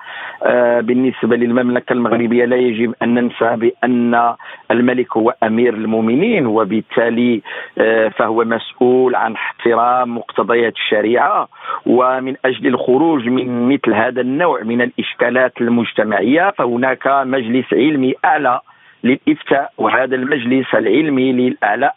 آه، 0.43 0.79
بالنسبة 0.81 1.35
للمملكة 1.35 1.93
المغربية 1.93 2.45
لا 2.45 2.55
يجب 2.55 2.93
أن 3.03 3.13
ننسى 3.13 3.55
بأن 3.55 4.35
الملك 4.71 5.17
هو 5.17 5.33
أمير 5.43 5.73
المؤمنين 5.73 6.45
وبالتالي 6.45 7.41
آه، 7.77 7.98
فهو 8.07 8.43
مسؤول 8.43 9.15
عن 9.15 9.33
احترام 9.33 10.17
مقتضيات 10.17 10.73
الشريعة 10.73 11.47
ومن 11.85 12.35
أجل 12.45 12.67
الخروج 12.67 13.27
من 13.27 13.69
مثل 13.69 13.93
هذا 13.93 14.21
النوع 14.21 14.63
من 14.63 14.81
الإشكالات 14.81 15.61
المجتمعية 15.61 16.51
فهناك 16.57 17.07
مجلس 17.07 17.73
علمي 17.73 18.13
أعلى 18.25 18.59
للإفتاء 19.03 19.71
وهذا 19.77 20.15
المجلس 20.15 20.73
العلمي 20.73 21.31
للأعلى 21.31 21.91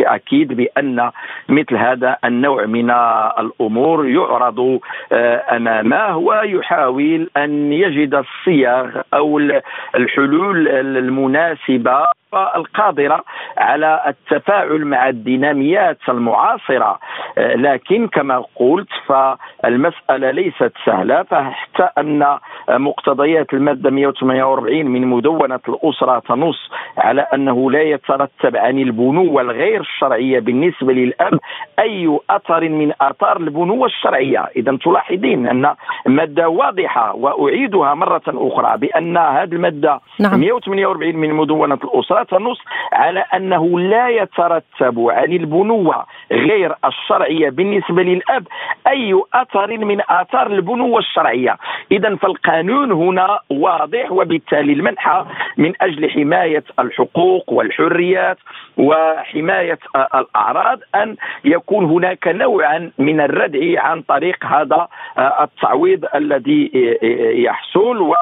أكيد 0.00 0.52
بأن 0.52 1.10
مثل 1.48 1.76
هذا 1.76 2.16
النوع 2.24 2.66
من 2.66 2.90
الأمور 3.38 4.08
يعرض 4.08 4.80
آه، 5.12 5.56
أمامه 5.56 6.16
ويحاول 6.16 7.30
أن 7.36 7.72
يجد 7.72 8.14
الصيغ 8.14 9.02
أو 9.14 9.38
الحلول 9.94 10.68
المناسبة 10.68 12.04
القادرة 12.34 13.24
على 13.58 14.02
التفاعل 14.06 14.84
مع 14.84 15.08
الديناميات 15.08 15.98
المعاصرة 16.08 16.98
آه، 17.38 17.54
لكن 17.54 18.08
كما 18.08 18.44
قلت 18.56 18.88
فالمسألة 19.06 20.30
ليست 20.30 20.72
سهلة 20.86 21.22
فحتى 21.22 21.88
أن 21.98 22.38
مقتضيات 22.68 23.54
المادة 23.54 23.90
148 23.90 24.86
من 24.86 25.06
مدونة 25.06 25.60
الأسرة 25.68 26.18
تنص 26.18 26.70
على 26.98 27.20
أنه 27.34 27.70
لا 27.70 27.82
يترتب 27.82 28.56
عن 28.56 28.78
البنوة 28.78 29.42
الغير 29.42 29.80
الشرعية 29.80 30.40
بالنسبة 30.40 30.92
للأب 30.92 31.38
أي 31.78 32.18
أثر 32.30 32.68
من 32.68 32.92
آثار 33.00 33.36
البنوة 33.36 33.86
الشرعية 33.86 34.44
إذا 34.56 34.76
تلاحظين 34.84 35.46
أن 35.46 35.74
مادة 36.06 36.48
واضحة 36.48 37.14
وأعيدها 37.14 37.94
مرة 37.94 38.22
أخرى 38.28 38.78
بأن 38.78 39.16
هذه 39.16 39.52
المادة 39.52 40.00
نعم. 40.20 40.40
148 40.40 41.16
من 41.16 41.34
مدونة 41.34 41.78
الأسرة 41.84 42.17
تنص 42.22 42.58
على 42.92 43.24
أنه 43.34 43.80
لا 43.80 44.08
يترتب 44.08 45.06
عن 45.10 45.32
البنوة 45.32 46.06
غير 46.32 46.74
الشرعية 46.84 47.50
بالنسبة 47.50 48.02
للأب 48.02 48.46
أي 48.86 49.20
أثر 49.34 49.78
من 49.78 50.00
أثار 50.08 50.46
البنوة 50.46 50.98
الشرعية، 50.98 51.56
اذا 51.92 52.16
فالقانون 52.16 52.92
هنا 52.92 53.38
واضح 53.50 54.12
وبالتالي 54.12 54.72
المنحى 54.72 55.24
من 55.56 55.72
أجل 55.80 56.10
حماية 56.10 56.64
الحقوق 56.78 57.52
والحريات 57.52 58.38
وحماية 58.76 59.78
الأعراض 60.14 60.78
أن 60.94 61.16
يكون 61.44 61.84
هناك 61.84 62.28
نوعا 62.28 62.90
من 62.98 63.20
الردع 63.20 63.82
عن 63.82 64.02
طريق 64.02 64.46
هذا 64.46 64.88
التعويض 65.18 66.04
الذي 66.14 66.70
يحصل. 67.44 68.14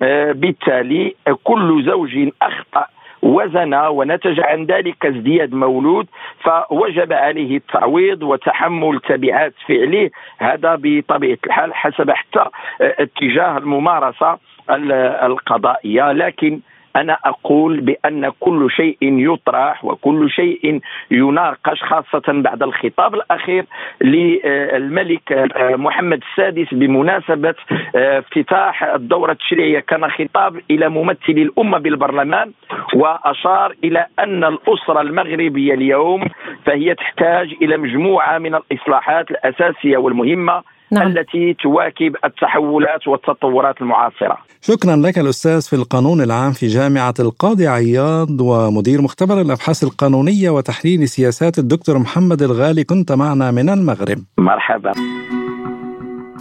وبالتالي 0.00 1.14
كل 1.44 1.84
زوج 1.86 2.28
أخطأ 2.42 2.86
وزن 3.24 3.74
ونتج 3.74 4.40
عن 4.40 4.64
ذلك 4.64 5.06
ازدياد 5.06 5.54
مولود 5.54 6.06
فوجب 6.40 7.12
عليه 7.12 7.56
التعويض 7.56 8.22
وتحمل 8.22 9.00
تبعات 9.00 9.54
فعله. 9.68 10.10
هذا 10.38 10.78
بطبيعة 10.82 11.38
الحال 11.46 11.74
حسب 11.74 12.10
حتى 12.10 12.44
اتجاه 12.80 13.58
الممارسة 13.58 14.38
القضائية. 14.70 16.12
لكن 16.12 16.60
أنا 16.96 17.18
أقول 17.24 17.80
بأن 17.80 18.32
كل 18.40 18.70
شيء 18.70 18.96
يطرح 19.02 19.84
وكل 19.84 20.30
شيء 20.30 20.80
يناقش 21.10 21.82
خاصة 21.82 22.22
بعد 22.28 22.62
الخطاب 22.62 23.14
الأخير 23.14 23.64
للملك 24.00 25.50
محمد 25.60 26.22
السادس 26.30 26.74
بمناسبة 26.74 27.54
افتتاح 27.94 28.82
الدورة 28.82 29.32
التشريعية. 29.32 29.80
كان 29.80 30.10
خطاب 30.10 30.60
إلى 30.70 30.88
ممثلي 30.88 31.42
الأمة 31.42 31.78
بالبرلمان 31.78 32.52
وأشار 32.94 33.74
إلى 33.84 34.06
أن 34.18 34.44
الأسرة 34.44 35.00
المغربية 35.00 35.74
اليوم 35.74 36.24
فهي 36.66 36.94
تحتاج 36.94 37.54
إلى 37.62 37.76
مجموعة 37.76 38.38
من 38.38 38.54
الإصلاحات 38.54 39.30
الأساسية 39.30 39.96
والمهمة 39.96 40.62
نعم. 40.94 41.06
التي 41.06 41.54
تواكب 41.62 42.16
التحولات 42.24 43.08
والتطورات 43.08 43.80
المعاصرة 43.80 44.38
شكرا 44.60 44.96
لك 44.96 45.18
الأستاذ 45.18 45.62
في 45.62 45.76
القانون 45.76 46.20
العام 46.20 46.52
في 46.52 46.66
جامعة 46.66 47.14
القاضي 47.20 47.68
عياض 47.68 48.40
ومدير 48.40 49.02
مختبر 49.02 49.40
الأبحاث 49.40 49.84
القانونية 49.84 50.50
وتحليل 50.50 51.08
سياسات 51.08 51.58
الدكتور 51.58 51.98
محمد 51.98 52.42
الغالي 52.42 52.84
كنت 52.84 53.12
معنا 53.12 53.50
من 53.50 53.68
المغرب 53.70 54.18
مرحبا 54.38 54.92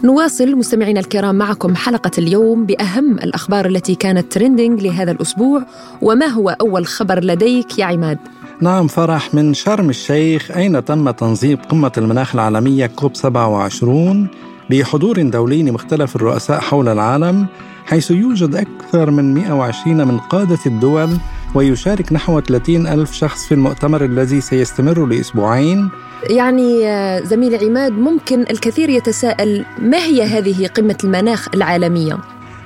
نواصل 0.03 0.55
مستمعينا 0.55 0.99
الكرام 0.99 1.35
معكم 1.35 1.75
حلقة 1.75 2.11
اليوم 2.17 2.65
بأهم 2.65 3.17
الأخبار 3.17 3.65
التي 3.65 3.95
كانت 3.95 4.33
تريندينج 4.33 4.81
لهذا 4.81 5.11
الأسبوع 5.11 5.63
وما 6.01 6.25
هو 6.25 6.49
أول 6.49 6.85
خبر 6.85 7.19
لديك 7.23 7.79
يا 7.79 7.85
عماد؟ 7.85 8.17
نعم 8.61 8.87
فرح 8.87 9.33
من 9.33 9.53
شرم 9.53 9.89
الشيخ. 9.89 10.51
أين 10.51 10.85
تم 10.85 11.11
تنظيم 11.11 11.57
قمة 11.57 11.91
المناخ 11.97 12.35
العالمية 12.35 12.85
كوب 12.85 13.15
27 13.15 14.27
بحضور 14.69 15.21
دولي 15.21 15.63
لمختلف 15.63 16.15
الرؤساء 16.15 16.59
حول 16.59 16.87
العالم 16.87 17.45
حيث 17.85 18.11
يوجد 18.11 18.55
أكثر 18.55 19.11
من 19.11 19.33
120 19.33 20.07
من 20.07 20.17
قادة 20.17 20.59
الدول 20.65 21.09
ويشارك 21.55 22.13
نحو 22.13 22.39
30 22.39 22.87
ألف 22.87 23.13
شخص 23.13 23.45
في 23.45 23.53
المؤتمر 23.53 24.05
الذي 24.05 24.41
سيستمر 24.41 25.05
لأسبوعين. 25.05 25.89
يعني 26.29 26.87
آه، 26.87 27.19
زميل 27.19 27.55
عماد 27.55 27.91
ممكن 27.91 28.41
الكثير 28.41 28.89
يتساءل 28.89 29.65
ما 29.79 29.97
هي 29.97 30.23
هذه 30.23 30.67
قمة 30.67 30.97
المناخ 31.03 31.47
العالمية؟ 31.53 32.17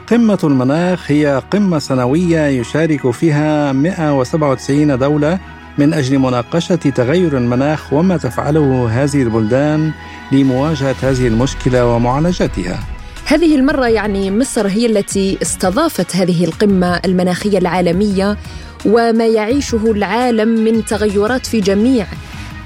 قمة 0.08 0.40
المناخ 0.44 1.12
هي 1.12 1.42
قمة 1.52 1.80
سنوية 1.80 2.48
يشارك 2.48 3.12
فيها 3.12 3.72
197 3.72 4.98
دولة 4.98 5.40
من 5.78 5.94
أجل 5.94 6.20
مناقشة 6.20 6.76
تغير 6.76 7.38
المناخ 7.38 7.94
وما 7.94 8.18
تفعله 8.18 8.90
هذه 8.92 9.24
البلدان 9.24 9.92
لمواجهة 10.32 10.96
هذه 11.02 11.28
المشكلة 11.28 11.86
ومعالجتها. 11.86 12.80
هذه 13.26 13.56
المرة 13.56 13.88
يعني 13.88 14.32
مصر 14.32 14.68
هي 14.68 14.86
التي 14.86 15.38
استضافت 15.42 16.16
هذه 16.16 16.46
القمة 16.46 17.02
المناخية 17.06 17.58
العالمية 17.58 18.38
وما 18.86 19.28
يعيشه 19.28 19.92
العالم 19.92 20.48
من 20.48 20.86
تغيرات 20.86 21.46
في 21.46 21.60
جميع 21.60 22.06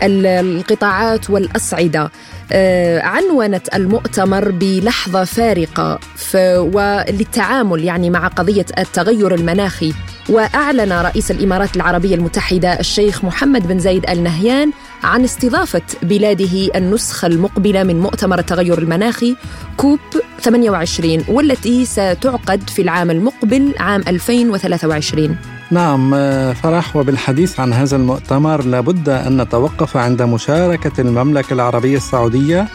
القطاعات 0.03 1.29
والأصعدة 1.29 2.11
آه، 2.51 3.01
عنونت 3.01 3.75
المؤتمر 3.75 4.51
بلحظة 4.51 5.23
فارقة 5.23 5.99
وللتعامل 6.57 7.83
يعني 7.83 8.09
مع 8.09 8.27
قضية 8.27 8.65
التغير 8.77 9.35
المناخي. 9.35 9.93
وأعلن 10.29 10.93
رئيس 10.93 11.31
الإمارات 11.31 11.75
العربية 11.75 12.15
المتحدة 12.15 12.79
الشيخ 12.79 13.25
محمد 13.25 13.67
بن 13.67 13.79
زايد 13.79 14.09
آل 14.09 14.23
نهيان 14.23 14.71
عن 15.03 15.23
استضافة 15.23 15.81
بلاده 16.03 16.69
النسخة 16.75 17.25
المقبلة 17.25 17.83
من 17.83 17.99
مؤتمر 17.99 18.39
التغير 18.39 18.77
المناخي 18.77 19.35
كوب 19.77 19.99
28 20.41 21.25
والتي 21.27 21.85
ستعقد 21.85 22.69
في 22.69 22.81
العام 22.81 23.11
المقبل 23.11 23.73
عام 23.79 24.03
2023 24.07 25.60
نعم 25.71 26.11
فرح 26.53 26.95
وبالحديث 26.95 27.59
عن 27.59 27.73
هذا 27.73 27.95
المؤتمر 27.95 28.63
لابد 28.63 29.09
أن 29.09 29.41
نتوقف 29.41 29.97
عند 29.97 30.21
مشاركة 30.21 31.01
المملكة 31.01 31.53
العربية 31.53 31.97
السعودية 31.97 32.67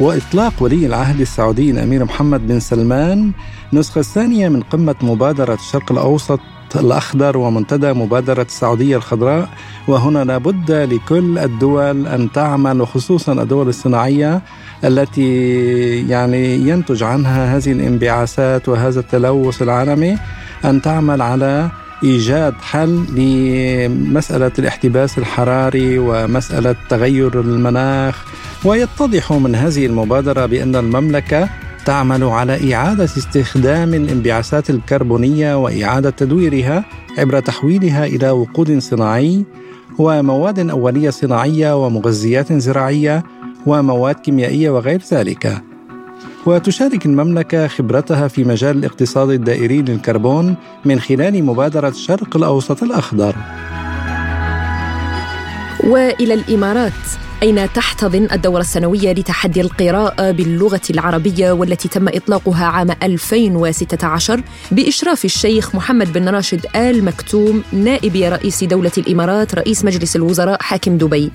وإطلاق 0.00 0.52
ولي 0.60 0.86
العهد 0.86 1.20
السعودي 1.20 1.70
الأمير 1.70 2.04
محمد 2.04 2.46
بن 2.46 2.60
سلمان. 2.60 3.32
النسخة 3.72 3.98
الثانية 3.98 4.48
من 4.48 4.60
قمة 4.60 4.94
مبادرة 5.02 5.54
الشرق 5.54 5.92
الأوسط 5.92 6.40
الأخضر 6.76 7.36
ومنتدى 7.36 7.92
مبادرة 7.92 8.42
السعودية 8.42 8.96
الخضراء 8.96 9.48
وهنا 9.88 10.24
لابد 10.24 10.72
لكل 10.72 11.38
الدول 11.38 12.06
أن 12.06 12.32
تعمل 12.32 12.80
وخصوصا 12.80 13.32
الدول 13.32 13.68
الصناعية 13.68 14.42
التي 14.84 16.08
يعني 16.08 16.54
ينتج 16.54 17.02
عنها 17.02 17.56
هذه 17.56 17.72
الانبعاثات 17.72 18.68
وهذا 18.68 19.00
التلوث 19.00 19.62
العالمي 19.62 20.18
أن 20.64 20.82
تعمل 20.82 21.22
على 21.22 21.70
إيجاد 22.04 22.54
حل 22.60 23.04
لمسألة 23.16 24.52
الاحتباس 24.58 25.18
الحراري 25.18 25.98
ومسألة 25.98 26.76
تغير 26.88 27.40
المناخ 27.40 28.24
ويتضح 28.64 29.32
من 29.32 29.54
هذه 29.54 29.86
المبادرة 29.86 30.46
بأن 30.46 30.76
المملكة 30.76 31.48
تعمل 31.84 32.24
على 32.24 32.74
إعادة 32.74 33.04
استخدام 33.04 33.94
الانبعاثات 33.94 34.70
الكربونية 34.70 35.62
وإعادة 35.62 36.10
تدويرها 36.10 36.84
عبر 37.18 37.40
تحويلها 37.40 38.06
إلى 38.06 38.30
وقود 38.30 38.78
صناعي 38.78 39.44
ومواد 39.98 40.70
أولية 40.70 41.10
صناعية 41.10 41.84
ومغذيات 41.86 42.52
زراعية 42.52 43.24
ومواد 43.66 44.14
كيميائية 44.14 44.70
وغير 44.70 45.00
ذلك. 45.12 45.62
وتشارك 46.46 47.06
المملكة 47.06 47.66
خبرتها 47.68 48.28
في 48.28 48.44
مجال 48.44 48.78
الاقتصاد 48.78 49.30
الدائري 49.30 49.82
للكربون 49.82 50.56
من 50.84 51.00
خلال 51.00 51.44
مبادرة 51.44 51.88
الشرق 51.88 52.36
الأوسط 52.36 52.82
الأخضر. 52.82 53.36
وإلى 55.84 56.34
الإمارات 56.34 56.92
أين 57.42 57.72
تحتضن 57.72 58.28
الدورة 58.32 58.60
السنوية 58.60 59.12
لتحدي 59.12 59.60
القراءة 59.60 60.30
باللغة 60.30 60.80
العربية 60.90 61.52
والتي 61.52 61.88
تم 61.88 62.08
إطلاقها 62.08 62.64
عام 62.64 62.90
2016 63.02 64.40
بإشراف 64.70 65.24
الشيخ 65.24 65.74
محمد 65.74 66.12
بن 66.12 66.28
راشد 66.28 66.66
آل 66.76 67.04
مكتوم 67.04 67.62
نائب 67.72 68.16
رئيس 68.16 68.64
دولة 68.64 68.92
الإمارات 68.98 69.54
رئيس 69.54 69.84
مجلس 69.84 70.16
الوزراء 70.16 70.62
حاكم 70.62 70.98
دبي 70.98 71.32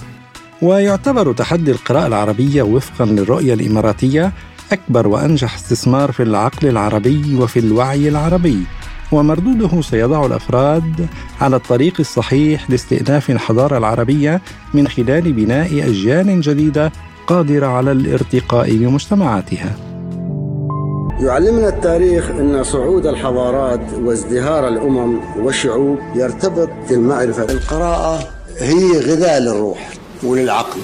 ويعتبر 0.62 1.34
تحدي 1.34 1.72
القراءة 1.72 2.08
العربية 2.08 2.62
وفقا 2.62 3.06
للرؤية 3.06 3.54
الإماراتية 3.54 4.34
أكبر 4.72 5.08
وأنجح 5.08 5.56
استثمار 5.56 6.12
في 6.12 6.24
العقل 6.24 6.68
العربي 6.68 7.36
وفي 7.36 7.60
الوعي 7.60 8.10
العربي 8.10 8.64
ومردوده 9.12 9.82
سيضع 9.82 10.26
الأفراد 10.26 11.08
على 11.42 11.56
الطريق 11.56 11.94
الصحيح 12.00 12.70
لاستئناف 12.70 13.30
الحضارة 13.30 13.78
العربية 13.78 14.42
من 14.74 14.88
خلال 14.88 15.34
بناء 15.34 15.90
أجيال 15.90 16.42
جديدة 16.42 16.92
قادرة 17.28 17.68
على 17.68 17.92
الارتقاء 17.92 18.76
بمجتمعاتها. 18.76 19.76
يعلمنا 21.20 21.70
التاريخ 21.70 22.30
أن 22.30 22.64
صعود 22.64 23.06
الحضارات 23.06 23.94
وازدهار 23.94 24.68
الأمم 24.68 25.20
والشعوب 25.38 26.00
يرتبط 26.16 26.70
بالمعرفة. 26.90 27.44
القراءة 27.44 28.20
هي 28.60 29.00
غذاء 29.00 29.40
للروح 29.40 29.90
وللعقل. 30.24 30.80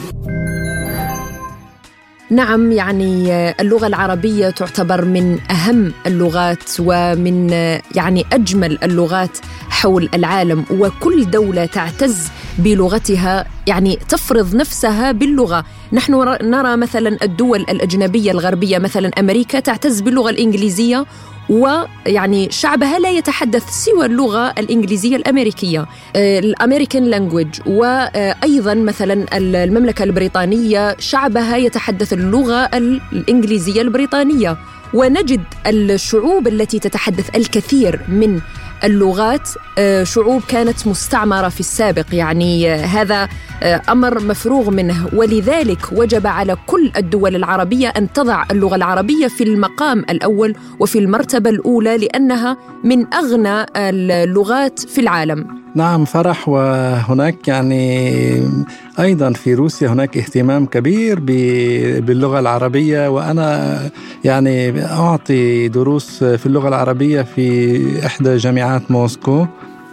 نعم 2.29 2.71
يعني 2.71 3.31
اللغة 3.61 3.87
العربية 3.87 4.49
تعتبر 4.49 5.05
من 5.05 5.39
أهم 5.51 5.93
اللغات 6.07 6.69
ومن 6.79 7.49
يعني 7.95 8.25
أجمل 8.33 8.83
اللغات 8.83 9.37
حول 9.69 10.09
العالم 10.13 10.65
وكل 10.71 11.31
دولة 11.31 11.65
تعتز 11.65 12.27
بلغتها 12.57 13.45
يعني 13.67 13.99
تفرض 14.09 14.55
نفسها 14.55 15.11
باللغة. 15.11 15.65
نحن 15.93 16.13
نرى 16.41 16.77
مثلا 16.77 17.17
الدول 17.23 17.59
الأجنبية 17.59 18.31
الغربية 18.31 18.77
مثلا 18.77 19.11
أمريكا 19.19 19.59
تعتز 19.59 20.01
باللغة 20.01 20.29
الإنجليزية 20.29 21.05
ويعني 21.49 22.51
شعبها 22.51 22.99
لا 22.99 23.09
يتحدث 23.09 23.69
سوى 23.69 24.05
اللغة 24.05 24.53
الإنجليزية 24.57 25.15
الأمريكية 25.15 25.85
آه، 26.15 26.39
الأمريكان 26.39 27.03
لانجويج 27.03 27.47
وأيضا 27.65 28.73
مثلا 28.73 29.25
المملكة 29.37 30.03
البريطانية 30.03 30.95
شعبها 30.99 31.57
يتحدث 31.57 32.13
اللغة 32.13 32.69
الإنجليزية 33.13 33.81
البريطانية. 33.81 34.57
ونجد 34.93 35.43
الشعوب 35.67 36.47
التي 36.47 36.79
تتحدث 36.79 37.35
الكثير 37.35 37.99
من 38.07 38.41
اللغات 38.83 39.49
آه، 39.77 40.03
شعوب 40.03 40.41
كانت 40.47 40.87
مستعمرة 40.87 41.49
في 41.49 41.59
السابق. 41.59 42.05
يعني 42.13 42.73
آه، 42.73 42.85
هذا 42.85 43.29
أمر 43.63 44.23
مفروغ 44.23 44.69
منه. 44.69 45.09
ولذلك 45.13 45.79
وجب 45.91 46.27
على 46.27 46.55
كل 46.67 46.91
الدول 46.97 47.35
العربية 47.35 47.87
أن 47.87 48.13
تضع 48.13 48.43
اللغة 48.51 48.75
العربية 48.75 49.27
في 49.27 49.43
المقام 49.43 49.99
الأول 49.99 50.55
وفي 50.79 50.99
المرتبة 50.99 51.49
الأولى 51.49 51.97
لأنها 51.97 52.57
من 52.83 53.13
أغنى 53.13 53.65
اللغات 53.77 54.79
في 54.79 55.01
العالم. 55.01 55.47
نعم 55.75 56.05
فرح. 56.05 56.49
وهناك 56.49 57.47
يعني 57.47 58.43
أيضا 58.99 59.33
في 59.33 59.53
روسيا 59.53 59.87
هناك 59.87 60.17
اهتمام 60.17 60.65
كبير 60.65 61.19
باللغة 61.99 62.39
العربية. 62.39 63.09
وأنا 63.09 63.79
يعني 64.23 64.85
أعطي 64.85 65.67
دروس 65.67 66.23
في 66.23 66.45
اللغة 66.45 66.67
العربية 66.67 67.21
في 67.21 68.05
إحدى 68.05 68.37
جامعات 68.37 68.91
موسكو. 68.91 69.45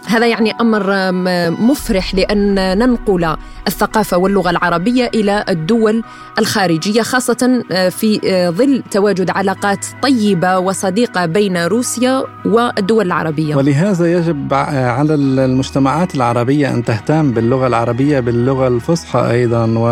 هذا 0.05 0.27
يعني 0.27 0.51
أمر 0.61 1.11
مفرح 1.51 2.15
لأن 2.15 2.77
ننقل 2.77 3.35
الثقافة 3.67 4.17
واللغة 4.17 4.49
العربية 4.49 5.11
إلى 5.13 5.45
الدول 5.49 6.03
الخارجية 6.39 7.01
خاصة 7.01 7.63
آه، 7.71 7.89
في 7.89 8.19
آه، 8.25 8.49
ظل 8.49 8.83
تواجد 8.91 9.29
علاقات 9.29 9.85
طيبة 10.01 10.59
وصديقة 10.59 11.25
بين 11.25 11.57
روسيا 11.57 12.23
والدول 12.45 13.05
العربية. 13.05 13.55
ولهذا 13.55 14.11
يجب 14.11 14.53
على 14.53 15.13
المجتمعات 15.13 16.15
العربية 16.15 16.73
أن 16.73 16.83
تهتم 16.83 17.31
باللغة 17.31 17.67
العربية 17.67 18.19
باللغة 18.19 18.67
الفصحى 18.67 19.31
أيضا 19.31 19.65
و 19.77 19.87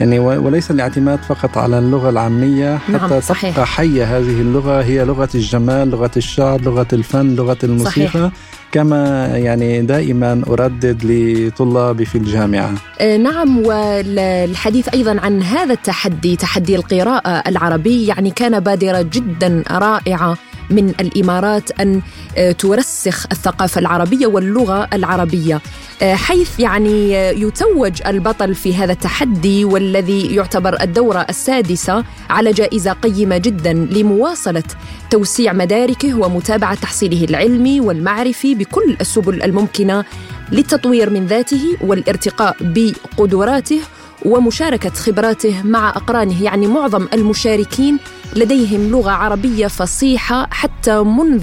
يعني 0.00 0.18
وليس 0.18 0.70
الاعتماد 0.70 1.18
فقط 1.18 1.58
على 1.58 1.78
اللغة 1.78 2.10
العامية 2.10 2.76
حتى 2.76 2.92
نعم 2.92 3.20
صحيح. 3.20 3.54
تبقى 3.54 3.66
حية 3.66 4.18
هذه 4.18 4.40
اللغة 4.40 4.82
هي 4.82 5.04
لغة 5.04 5.28
الجمال 5.34 5.90
لغة 5.90 6.10
الشعر 6.16 6.60
لغة 6.60 6.86
الفن 6.92 7.34
لغة 7.34 7.58
الموسيقى 7.64 8.08
صحيح. 8.08 8.30
كما 8.72 9.26
يعني 9.26 9.82
دائما 9.82 10.42
أردد 10.48 11.04
لطلابي 11.04 12.04
في 12.04 12.18
الجامعة 12.18 12.74
آه، 13.00 13.16
نعم 13.16 13.58
والحديث 13.58 14.88
أيضا 14.88 15.20
عن 15.20 15.42
هذا 15.42 15.72
التحدي 15.72 16.36
تحدي 16.36 16.76
القراءة 16.76 17.48
العربي 17.48 18.06
يعني 18.06 18.30
كان 18.30 18.60
بادرة 18.60 19.02
جدا 19.02 19.62
رائعة 19.70 20.36
من 20.70 20.88
الإمارات 21.00 21.80
أن 21.80 22.02
آه، 22.36 22.52
ترسخ 22.52 23.26
الثقافة 23.32 23.78
العربية 23.78 24.26
واللغة 24.26 24.88
العربية. 24.92 25.60
آه، 26.02 26.14
حيث 26.14 26.60
يعني 26.60 27.12
يتوج 27.14 27.92
البطل 28.06 28.54
في 28.54 28.74
هذا 28.74 28.92
التحدي 28.92 29.64
والذي 29.64 30.34
يعتبر 30.34 30.82
الدورة 30.82 31.26
السادسة 31.28 32.04
على 32.30 32.52
جائزة 32.52 32.92
قيمة 32.92 33.36
جدا 33.36 33.72
لمواصلة 33.72 34.62
توسيع 35.10 35.52
مداركه 35.52 36.14
ومتابعة 36.14 36.74
تحصيله 36.74 37.24
العلمي 37.24 37.80
والمعرفي 37.80 38.54
بكل 38.54 38.96
السبل 39.00 39.42
الممكنة 39.42 40.04
للتطوير 40.52 41.10
من 41.10 41.26
ذاته 41.26 41.76
والارتقاء 41.80 42.56
بقدراته 42.60 43.80
ومشاركة 44.24 44.90
خبراته 44.90 45.62
مع 45.64 45.88
أقرانه 45.88 46.42
يعني 46.42 46.66
معظم 46.66 47.06
المشاركين 47.14 47.98
لديهم 48.36 48.90
لغة 48.90 49.10
عربية 49.10 49.66
فصيحة 49.66 50.48
حتى 50.50 51.02
منذ 51.02 51.42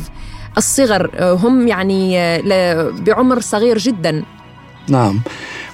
الصغر 0.58 1.10
هم 1.20 1.68
يعني 1.68 2.18
بعمر 2.92 3.40
صغير 3.40 3.78
جدا. 3.78 4.24
نعم. 4.90 5.20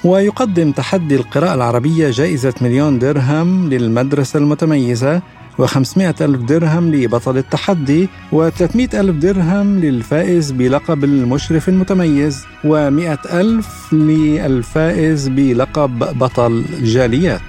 ويقدم 0.03 0.71
تحدي 0.71 1.15
القراءة 1.15 1.53
العربية 1.53 2.09
جائزة 2.09 2.53
مليون 2.61 2.99
درهم 2.99 3.69
للمدرسة 3.69 4.39
المتميزة. 4.39 5.21
و500 5.61 6.21
ألف 6.21 6.41
درهم 6.41 6.91
لبطل 6.91 7.37
التحدي 7.37 8.09
و300 8.33 8.95
ألف 8.95 9.15
درهم 9.15 9.79
للفائز 9.79 10.51
بلقب 10.51 11.03
المشرف 11.03 11.69
المتميز 11.69 12.45
و100 12.63 13.33
ألف 13.33 13.93
للفائز 13.93 15.27
بلقب 15.27 16.19
بطل 16.19 16.65
جاليات. 16.81 17.41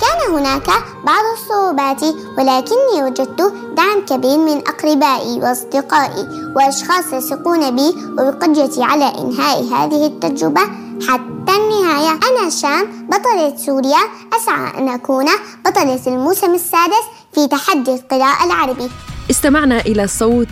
كان 0.00 0.34
هناك 0.34 0.66
بعض 1.06 1.24
الصعوبات 1.36 2.02
ولكني 2.38 3.02
وجدت 3.02 3.52
دعم 3.76 4.04
كبير 4.08 4.38
من 4.38 4.58
أقربائي 4.58 5.40
وأصدقائي 5.40 6.28
وأشخاص 6.56 7.12
يثقون 7.12 7.76
بي 7.76 7.94
وبقدرتي 8.18 8.82
على 8.82 9.04
إنهاء 9.04 9.62
هذه 9.62 10.06
التجربة 10.06 10.83
حتى 11.02 11.52
النهاية. 11.52 12.10
أنا 12.10 12.50
شام 12.50 13.06
بطلة 13.08 13.56
سوريا. 13.56 13.98
أسعى 14.36 14.78
أن 14.78 14.88
أكون 14.88 15.26
بطلة 15.66 16.00
الموسم 16.06 16.54
السادس 16.54 17.04
في 17.34 17.48
تحدي 17.48 17.94
القراءة 17.94 18.44
العربي. 18.46 18.90
استمعنا 19.30 19.80
إلى 19.80 20.06
صوت 20.06 20.48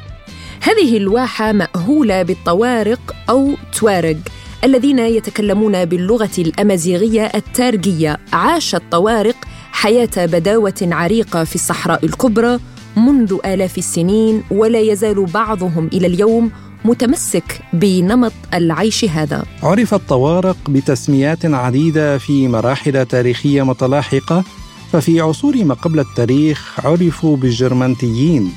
هذه 0.61 0.97
الواحة 0.97 1.51
مأهولة 1.51 2.23
بالطوارق 2.23 3.15
أو 3.29 3.51
توارق. 3.79 4.17
الذين 4.63 4.99
يتكلمون 4.99 5.85
باللغة 5.85 6.29
الأمازيغية 6.37 7.31
التارجية. 7.35 8.17
عاش 8.33 8.75
الطوارق 8.75 9.35
حياة 9.71 10.09
بداوة 10.17 10.73
عريقة 10.81 11.43
في 11.43 11.55
الصحراء 11.55 12.05
الكبرى 12.05 12.59
منذ 12.97 13.37
آلاف 13.45 13.77
السنين 13.77 14.43
ولا 14.51 14.79
يزال 14.79 15.25
بعضهم 15.25 15.89
إلى 15.93 16.07
اليوم 16.07 16.51
متمسك 16.85 17.61
بنمط 17.73 18.33
العيش 18.53 19.05
هذا. 19.05 19.43
عرف 19.63 19.93
الطوارق 19.93 20.57
بتسميات 20.69 21.45
عديدة 21.45 22.17
في 22.17 22.47
مراحل 22.47 23.05
تاريخية 23.05 23.63
متلاحقة 23.63 24.43
ففي 24.91 25.21
عصور 25.21 25.63
ما 25.63 25.73
قبل 25.73 25.99
التاريخ 25.99 26.79
عرفوا 26.85 27.37
بالجرمنتيين 27.37 28.51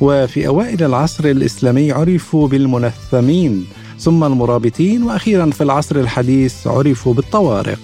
وفي 0.00 0.46
أوائل 0.46 0.82
العصر 0.82 1.24
الإسلامي 1.24 1.92
عرفوا 1.92 2.48
بالمنثمين 2.48 3.66
ثم 3.98 4.24
المرابطين 4.24 5.02
وأخيرا 5.02 5.50
في 5.50 5.64
العصر 5.64 5.96
الحديث 5.96 6.66
عرفوا 6.66 7.14
بالطوارق. 7.14 7.78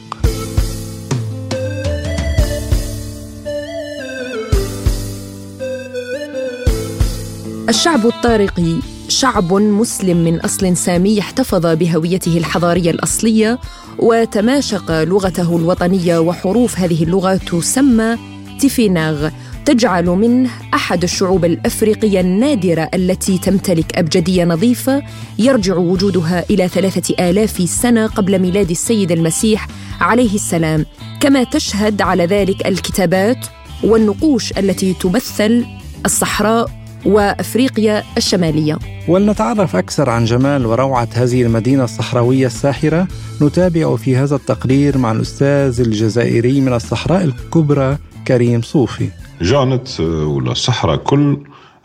الشعب 7.68 8.06
الطارقي 8.06 8.74
شعب 9.08 9.52
مسلم 9.52 10.24
من 10.24 10.40
أصل 10.40 10.76
سامي 10.76 11.20
احتفظ 11.20 11.66
بهويته 11.66 12.38
الحضارية 12.38 12.90
الأصلية 12.90 13.58
وتماشق 13.98 15.02
لغته 15.02 15.56
الوطنية 15.56 16.18
وحروف 16.18 16.78
هذه 16.78 17.04
اللغة 17.04 17.36
تسمى 17.36 18.16
تيفيناغ. 18.60 19.28
تجعل 19.64 20.06
منه 20.06 20.50
أحد 20.74 21.02
الشعوب 21.02 21.44
الأفريقية 21.44 22.20
النادرة 22.20 22.90
التي 22.94 23.38
تمتلك 23.38 23.98
أبجدية 23.98 24.44
نظيفة 24.44 25.02
يرجع 25.38 25.76
وجودها 25.76 26.44
إلى 26.50 26.68
ثلاثة 26.68 27.30
آلاف 27.30 27.70
سنة 27.70 28.06
قبل 28.06 28.38
ميلاد 28.38 28.70
السيد 28.70 29.12
المسيح 29.12 29.68
عليه 30.00 30.34
السلام 30.34 30.86
كما 31.20 31.44
تشهد 31.44 32.02
على 32.02 32.26
ذلك 32.26 32.66
الكتابات 32.66 33.46
والنقوش 33.84 34.52
التي 34.58 34.94
تمثل 34.94 35.64
الصحراء 36.06 36.70
وأفريقيا 37.04 38.02
الشمالية. 38.16 38.78
ولنتعرف 39.08 39.76
أكثر 39.76 40.10
عن 40.10 40.24
جمال 40.24 40.66
وروعة 40.66 41.08
هذه 41.14 41.42
المدينة 41.42 41.84
الصحراوية 41.84 42.46
الساحرة 42.46 43.08
نتابع 43.42 43.96
في 43.96 44.16
هذا 44.16 44.36
التقرير 44.36 44.98
مع 44.98 45.12
الأستاذ 45.12 45.80
الجزائري 45.80 46.60
من 46.60 46.72
الصحراء 46.72 47.24
الكبرى 47.24 47.98
كريم 48.28 48.62
صوفي. 48.62 49.08
جانت 49.40 50.00
آه، 50.00 50.26
ولا 50.26 50.52
الصحراء 50.52 50.96
كل 50.96 51.38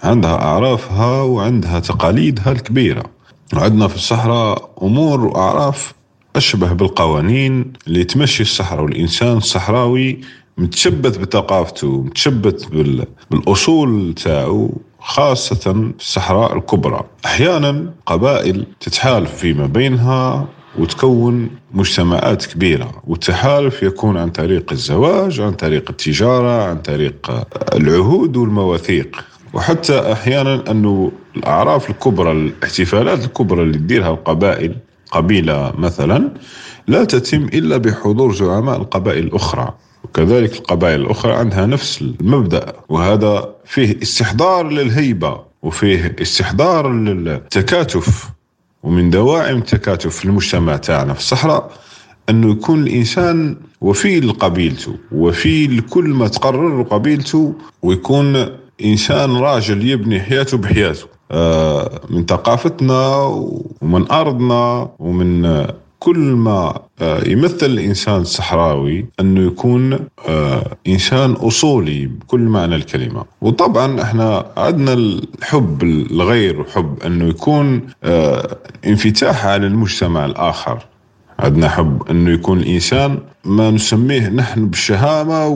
عندها 0.03 0.35
أعرافها 0.41 1.21
وعندها 1.21 1.79
تقاليدها 1.79 2.51
الكبيرة. 2.51 3.03
عندنا 3.53 3.88
في 3.88 3.95
الصحراء 3.95 4.69
أمور 4.81 5.25
وأعراف 5.25 5.93
أشبه 6.35 6.73
بالقوانين 6.73 7.73
اللي 7.88 8.03
تمشي 8.03 8.43
الصحراء 8.43 8.83
والإنسان 8.83 9.38
الصحراوي 9.38 10.21
متشبث 10.57 11.17
بثقافته 11.17 12.01
متشبث 12.01 12.65
بالأصول 13.31 14.13
تاعو 14.13 14.71
خاصة 14.99 15.55
في 15.55 15.93
الصحراء 15.99 16.57
الكبرى. 16.57 17.03
أحيانا 17.25 17.93
قبائل 18.05 18.65
تتحالف 18.79 19.35
فيما 19.35 19.65
بينها 19.65 20.47
وتكون 20.77 21.49
مجتمعات 21.71 22.45
كبيرة. 22.45 23.01
والتحالف 23.08 23.84
يكون 23.84 24.17
عن 24.17 24.29
طريق 24.29 24.71
الزواج 24.71 25.39
عن 25.41 25.51
طريق 25.51 25.89
التجارة 25.89 26.69
عن 26.69 26.77
طريق 26.77 27.47
العهود 27.75 28.38
والمواثيق. 28.38 29.25
وحتى 29.53 30.12
أحيانا 30.12 30.71
أنه 30.71 31.12
الأعراف 31.36 31.89
الكبرى 31.89 32.32
الاحتفالات 32.32 33.25
الكبرى 33.25 33.62
اللي 33.63 33.77
تديرها 33.77 34.10
القبائل 34.10 34.75
قبيلة 35.12 35.73
مثلا 35.77 36.34
لا 36.88 37.03
تتم 37.03 37.43
إلا 37.43 37.77
بحضور 37.77 38.34
زعماء 38.34 38.77
القبائل 38.77 39.23
الأخرى. 39.23 39.73
وكذلك 40.03 40.55
القبائل 40.55 41.01
الأخرى 41.01 41.34
عندها 41.34 41.65
نفس 41.65 42.01
المبدأ. 42.01 42.73
وهذا 42.89 43.55
فيه 43.65 43.99
استحضار 44.01 44.69
للهيبة 44.69 45.41
وفيه 45.62 46.15
استحضار 46.21 46.91
للتكاتف. 46.93 48.29
ومن 48.83 49.09
دواعم 49.09 49.57
التكاتف 49.57 50.15
في 50.15 50.25
المجتمع 50.25 50.77
تاعنا 50.77 51.13
في 51.13 51.19
الصحراء 51.19 51.71
أنه 52.29 52.51
يكون 52.51 52.83
الإنسان 52.83 53.57
وفي 53.81 54.19
لقبيلته 54.19 54.95
وفي 55.11 55.67
لكل 55.67 56.09
ما 56.09 56.27
تقرر 56.27 56.81
قبيلته 56.81 57.53
ويكون 57.81 58.47
إنسان 58.85 59.37
راجل 59.37 59.87
يبني 59.87 60.19
حياته 60.19 60.57
بحياته. 60.57 61.07
آه، 61.31 62.01
من 62.09 62.25
ثقافتنا 62.25 63.15
ومن 63.81 64.11
أرضنا 64.11 64.89
ومن 64.99 65.45
كل 65.99 66.17
ما 66.19 66.79
آه، 67.01 67.27
يمثل 67.27 67.65
الإنسان 67.65 68.21
الصحراوي 68.21 69.05
أنه 69.19 69.47
يكون 69.47 69.99
آه، 70.27 70.77
إنسان 70.88 71.31
أصولي 71.31 72.05
بكل 72.05 72.39
معنى 72.39 72.75
الكلمة. 72.75 73.25
وطبعا 73.41 74.01
إحنا 74.01 74.51
عندنا 74.57 74.93
الحب 74.93 75.83
الغير 75.83 76.62
وحب 76.62 77.03
أنه 77.05 77.25
يكون 77.25 77.81
انفتاح 78.85 79.45
على 79.45 79.67
المجتمع 79.67 80.25
الآخر. 80.25 80.85
عندنا 81.39 81.69
حب 81.69 82.09
أنه 82.09 82.31
يكون 82.31 82.59
الإنسان 82.59 83.19
ما 83.45 83.71
نسميه 83.71 84.29
نحن 84.29 84.67
بالشهامة 84.67 85.47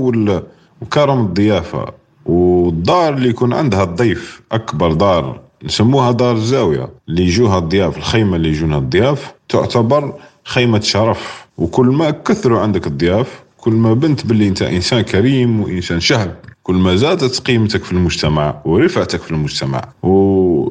وكرم 0.82 1.20
الضيافة. 1.26 1.86
والدار 2.26 3.14
اللي 3.14 3.30
يكون 3.30 3.54
عندها 3.54 3.84
الضيف 3.84 4.42
أكبر 4.52 4.94
دار 4.94 5.40
نسموها 5.64 6.12
دار 6.12 6.36
الزاوية 6.36 6.90
اللي 7.10 7.24
يجوها 7.24 7.58
الضياف 7.58 7.98
الخيمة 7.98 8.36
اللي 8.36 8.50
يجونا 8.50 8.78
الضياف 8.78 9.34
تعتبر 9.50 10.14
خيمة 10.44 10.80
شرف 10.80 11.46
وكل 11.58 11.86
ما 11.86 12.12
كثروا 12.12 12.60
عندك 12.60 12.88
الضياف 12.88 13.44
كل 13.58 13.74
ما 13.74 13.94
بنت 13.94 14.26
باللي 14.26 14.48
انت 14.48 14.62
إنسان 14.62 15.02
كريم 15.02 15.62
وإنسان 15.62 16.00
شهم 16.00 16.32
كل 16.64 16.76
ما 16.76 16.96
زادت 16.96 17.40
قيمتك 17.40 17.84
في 17.84 17.92
المجتمع 17.92 18.62
ورفعتك 18.66 19.22
في 19.22 19.32
المجتمع. 19.32 19.82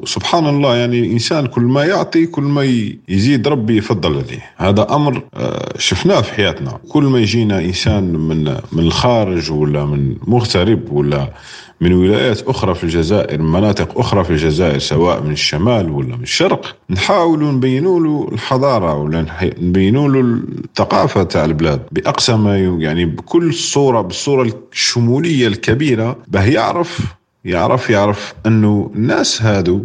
وسبحان 0.03 0.47
الله 0.47 0.75
يعني 0.75 0.99
الإنسان 0.99 1.45
كل 1.45 1.61
ما 1.61 1.83
يعطي 1.83 2.25
كل 2.25 2.43
ما 2.43 2.63
يزيد 3.09 3.47
ربي 3.47 3.77
يفضل 3.77 4.17
عليه. 4.17 4.43
هذا 4.57 4.87
أمر 4.95 5.23
آه، 5.33 5.73
شفناه 5.77 6.21
في 6.21 6.33
حياتنا. 6.33 6.79
كل 6.89 7.03
ما 7.03 7.19
يجينا 7.19 7.59
إنسان 7.59 8.03
من 8.13 8.43
من 8.71 8.83
الخارج 8.83 9.51
ولا 9.51 9.85
من 9.85 10.15
مغترب 10.27 10.91
ولا 10.91 11.29
من 11.81 11.93
ولايات 11.93 12.41
أخرى 12.41 12.75
في 12.75 12.83
الجزائر 12.83 13.41
من 13.41 13.51
مناطق 13.51 13.99
أخرى 13.99 14.23
في 14.23 14.29
الجزائر 14.29 14.79
سواء 14.79 15.21
من 15.21 15.31
الشمال 15.31 15.89
ولا 15.89 16.15
من 16.15 16.23
الشرق 16.23 16.75
نحاولوا 16.89 17.51
نبينوا 17.51 17.99
له 17.99 18.29
الحضارة 18.31 18.93
ولا 18.95 19.25
نبينوا 19.61 20.09
له 20.09 20.19
الثقافة 20.19 21.23
تاع 21.23 21.45
البلاد 21.45 21.81
بأقصى 21.91 22.33
ما 22.33 22.57
يعني 22.57 23.05
بكل 23.05 23.53
صورة 23.53 24.01
بالصورة 24.01 24.53
الشمولية 24.73 25.47
الكبيرة 25.47 26.17
به 26.27 26.43
يعرف 26.43 26.99
يعرف 27.45 27.89
يعرف 27.89 28.33
أنه 28.45 28.91
الناس 28.95 29.41
هادو 29.41 29.83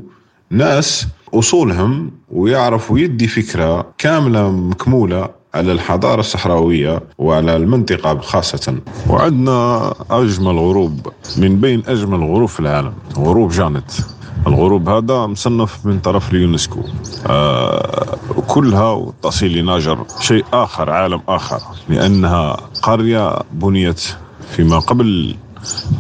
ناس 0.51 1.07
أصولهم 1.35 2.11
ويعرف 2.31 2.90
ويدي 2.90 3.29
فكرة 3.29 3.87
كاملة 3.99 4.51
مكمولة 4.51 5.29
على 5.55 5.73
الحضارة 5.73 6.21
الصحراوية 6.21 7.03
وعلى 7.18 7.57
المنطقة 7.57 8.21
خاصة. 8.21 8.79
وعندنا 9.11 9.94
أجمل 10.11 10.59
غروب 10.59 11.09
من 11.38 11.61
بين 11.61 11.83
أجمل 11.87 12.18
غروب 12.25 12.49
في 12.49 12.61
العالم 12.61 12.92
غروب 13.16 13.51
جانت. 13.51 13.90
الغروب 14.47 14.88
هذا 14.88 15.27
مصنف 15.27 15.87
من 15.87 15.99
طرف 16.01 16.33
اليونسكو. 16.33 16.81
آه 17.27 18.16
كلها 18.47 18.90
وتصل 18.92 19.47
لناجر 19.47 20.05
شيء 20.21 20.44
آخر 20.53 20.90
عالم 20.90 21.21
آخر 21.29 21.61
لأنها 21.88 22.57
قرية 22.83 23.38
بنيت 23.53 24.03
فيما 24.51 24.79
قبل 24.79 25.35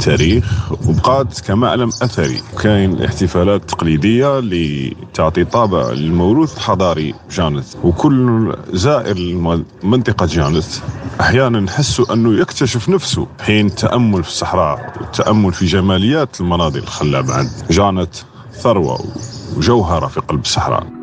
تاريخ 0.00 0.72
وبقات 0.88 1.40
كمعلم 1.40 1.88
أثري. 2.02 2.40
كاين 2.62 2.92
الاحتفالات 2.92 3.60
التقليديه 3.60 4.38
اللي 4.38 4.96
تعطي 5.14 5.44
طابع 5.44 5.90
للموروث 5.90 6.56
الحضاري 6.56 7.14
جانث. 7.30 7.74
وكل 7.84 8.56
زائر 8.72 9.16
منطقه 9.82 10.26
جانث 10.26 10.80
أحيانا 11.20 11.60
نحس 11.60 12.02
أنه 12.10 12.40
يكتشف 12.40 12.88
نفسه 12.88 13.26
حين 13.40 13.66
التامل 13.66 14.22
في 14.24 14.28
الصحراء 14.28 14.92
والتامل 15.00 15.52
في 15.52 15.66
جماليات 15.66 16.40
المناظر 16.40 16.78
الخلابة 16.78 17.34
عند 17.34 17.50
جانت 17.70 18.14
ثروة 18.52 19.04
وجوهرة 19.56 20.06
في 20.06 20.20
قلب 20.20 20.40
الصحراء. 20.40 20.97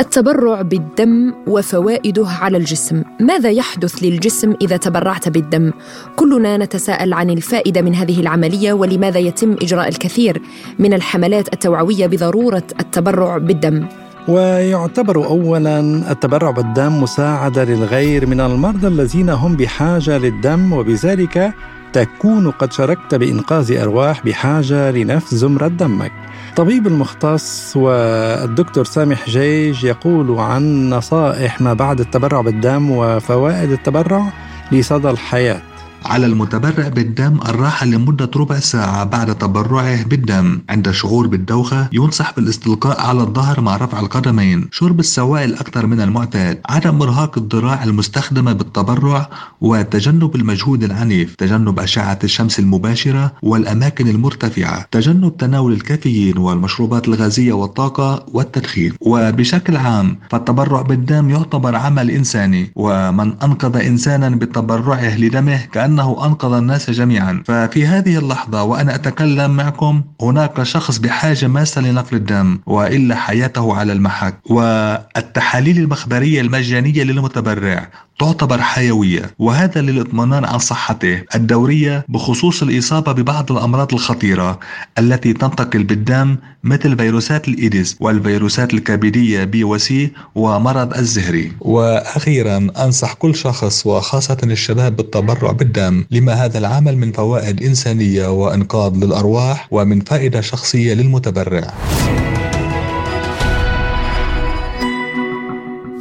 التبرع 0.00 0.62
بالدم 0.62 1.32
وفوائده 1.46 2.26
على 2.28 2.56
الجسم. 2.56 3.02
ماذا 3.20 3.50
يحدث 3.50 4.02
للجسم 4.02 4.54
إذا 4.62 4.76
تبرعت 4.76 5.28
بالدم؟ 5.28 5.72
كلنا 6.16 6.56
نتساءل 6.56 7.12
عن 7.12 7.30
الفائدة 7.30 7.82
من 7.82 7.94
هذه 7.94 8.20
العملية 8.20 8.72
ولماذا 8.72 9.18
يتم 9.18 9.52
إجراء 9.62 9.88
الكثير 9.88 10.42
من 10.78 10.94
الحملات 10.94 11.52
التوعوية 11.52 12.06
بضرورة 12.06 12.62
التبرع 12.80 13.38
بالدم. 13.38 13.86
ويعتبر 14.28 15.16
اولا 15.26 15.80
التبرع 16.10 16.50
بالدم 16.50 17.02
مساعدة 17.02 17.64
للغير 17.64 18.26
من 18.26 18.40
المرضى 18.40 18.86
الذين 18.86 19.30
هم 19.30 19.56
بحاجة 19.56 20.18
للدم 20.18 20.72
وبذلك 20.72 21.52
تكون 21.92 22.50
قد 22.50 22.72
شاركت 22.72 23.14
بإنقاذ 23.14 23.76
أرواح 23.76 24.24
بحاجة 24.24 24.90
لنفس 24.90 25.34
زمرة 25.34 25.68
دمك. 25.68 26.12
الطبيب 26.50 26.86
المختص 26.86 27.76
والدكتور 27.76 28.84
سامح 28.84 29.30
جيج 29.30 29.84
يقول 29.84 30.38
عن 30.38 30.90
نصائح 30.90 31.60
ما 31.60 31.74
بعد 31.74 32.00
التبرع 32.00 32.40
بالدم 32.40 32.90
وفوائد 32.90 33.72
التبرع 33.72 34.32
لصدى 34.72 35.10
الحياة. 35.10 35.62
على 36.04 36.26
المتبرع 36.26 36.88
بالدم 36.88 37.38
الراحة 37.48 37.86
لمدة 37.86 38.30
ربع 38.36 38.58
ساعة 38.58 39.04
بعد 39.04 39.38
تبرعه 39.38 40.04
بالدم. 40.04 40.60
عند 40.70 40.88
الشعور 40.88 41.26
بالدوخة 41.26 41.88
ينصح 41.92 42.34
بالاستلقاء 42.36 43.00
على 43.00 43.20
الظهر 43.20 43.60
مع 43.60 43.76
رفع 43.76 44.00
القدمين. 44.00 44.68
شرب 44.72 45.00
السوائل 45.00 45.54
أكثر 45.54 45.86
من 45.86 46.00
المعتاد. 46.00 46.60
عدم 46.68 47.02
إرهاق 47.02 47.38
الذراع 47.38 47.84
المستخدمة 47.84 48.52
بالتبرع 48.52 49.30
وتجنب 49.60 50.36
المجهود 50.36 50.84
العنيف. 50.84 51.34
تجنب 51.34 51.78
أشعة 51.78 52.18
الشمس 52.24 52.58
المباشرة 52.58 53.32
والأماكن 53.42 54.08
المرتفعة. 54.08 54.86
تجنب 54.90 55.36
تناول 55.36 55.72
الكافيين 55.72 56.38
والمشروبات 56.38 57.08
الغازية 57.08 57.52
والطاقة 57.52 58.26
والتدخين. 58.32 58.92
وبشكل 59.00 59.76
عام 59.76 60.18
فالتبرع 60.30 60.82
بالدم 60.82 61.30
يعتبر 61.30 61.76
عمل 61.76 62.10
إنساني. 62.10 62.72
ومن 62.76 63.32
أنقذ 63.42 63.76
إنسانا 63.76 64.28
بتبرعه 64.28 65.18
لدمه 65.18 65.60
كأن 65.72 65.89
أنه 65.90 66.26
أنقذ 66.26 66.52
الناس 66.52 66.90
جميعا. 66.90 67.42
ففي 67.46 67.86
هذه 67.86 68.18
اللحظة 68.18 68.62
وأنا 68.62 68.94
أتكلم 68.94 69.50
معكم 69.56 70.02
هناك 70.22 70.62
شخص 70.62 70.98
بحاجة 70.98 71.46
ماسة 71.46 71.80
لنقل 71.80 72.16
الدم 72.16 72.58
وإلا 72.66 73.14
حياته 73.14 73.74
على 73.76 73.92
المحك. 73.92 74.34
والتحاليل 74.50 75.78
المخبرية 75.78 76.40
المجانية 76.40 77.02
للمتبرع 77.02 77.88
تعتبر 78.20 78.60
حيوية 78.60 79.34
وهذا 79.38 79.80
للاطمئنان 79.80 80.44
عن 80.44 80.58
صحته 80.58 81.22
الدورية 81.34 82.04
بخصوص 82.08 82.62
الإصابة 82.62 83.12
ببعض 83.12 83.52
الأمراض 83.52 83.94
الخطيرة 83.94 84.60
التي 84.98 85.32
تنتقل 85.32 85.84
بالدم 85.84 86.36
مثل 86.64 86.96
فيروسات 86.96 87.48
الإيدز 87.48 87.96
والفيروسات 88.00 88.74
الكبدية 88.74 89.44
بي 89.44 89.64
وسي 89.64 90.10
ومرض 90.34 90.94
الزهري. 90.96 91.52
وأخيرا 91.60 92.68
أنصح 92.78 93.12
كل 93.14 93.34
شخص 93.34 93.86
وخاصة 93.86 94.38
الشباب 94.44 94.96
بالتبرع 94.96 95.52
بالدم 95.52 96.04
لما 96.10 96.32
هذا 96.32 96.58
العمل 96.58 96.98
من 96.98 97.12
فوائد 97.12 97.62
إنسانية 97.62 98.26
وإنقاذ 98.28 98.96
للأرواح 98.96 99.68
ومن 99.70 100.00
فائدة 100.00 100.40
شخصية 100.40 100.94
للمتبرع. 100.94 101.74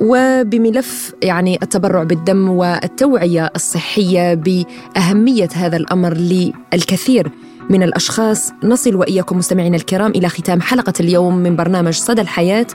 وبملف 0.09 1.13
يعني 1.23 1.59
التبرع 1.63 2.03
بالدم 2.03 2.49
والتوعية 2.49 3.51
الصحية 3.55 4.33
بأهمية 4.33 5.49
هذا 5.53 5.77
الأمر 5.77 6.13
للكثير 6.13 7.31
من 7.69 7.83
الأشخاص. 7.83 8.51
نصل 8.63 8.95
وإياكم 8.95 9.37
مستمعينا 9.37 9.77
الكرام 9.77 10.11
إلى 10.11 10.29
ختام 10.29 10.61
حلقة 10.61 10.93
اليوم 10.99 11.37
من 11.37 11.55
برنامج 11.55 11.93
صدى 11.93 12.21
الحياة. 12.21 12.67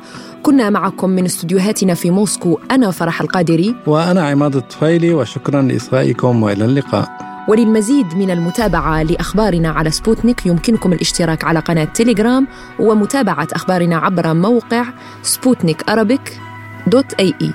كنا 0.43 0.71
معكم 0.71 1.11
من 1.11 1.25
استديوهاتنا 1.25 1.95
في 1.95 2.11
موسكو 2.11 2.59
أنا 2.71 2.91
فرح 2.91 3.21
القادري. 3.21 3.75
وأنا 3.87 4.29
عماد 4.29 4.57
الطفيلي 4.57 5.15
وشكرا 5.15 5.63
لإصغائكم 5.63 6.43
وإلى 6.43 6.65
اللقاء. 6.65 7.09
وللمزيد 7.49 8.07
من 8.15 8.31
المتابعة 8.31 9.03
لأخبارنا 9.03 9.69
على 9.69 9.91
سبوتنيك 9.91 10.47
يمكنكم 10.47 10.93
الاشتراك 10.93 11.45
على 11.45 11.59
قناة 11.59 11.85
تيليجرام 11.85 12.47
ومتابعة 12.79 13.49
أخبارنا 13.53 13.97
عبر 13.97 14.35
موقع 14.35 14.85
سبوتنيك 15.23 15.89
Arabic. 15.89 16.41
dot 16.87 17.15
ae. 17.21 17.51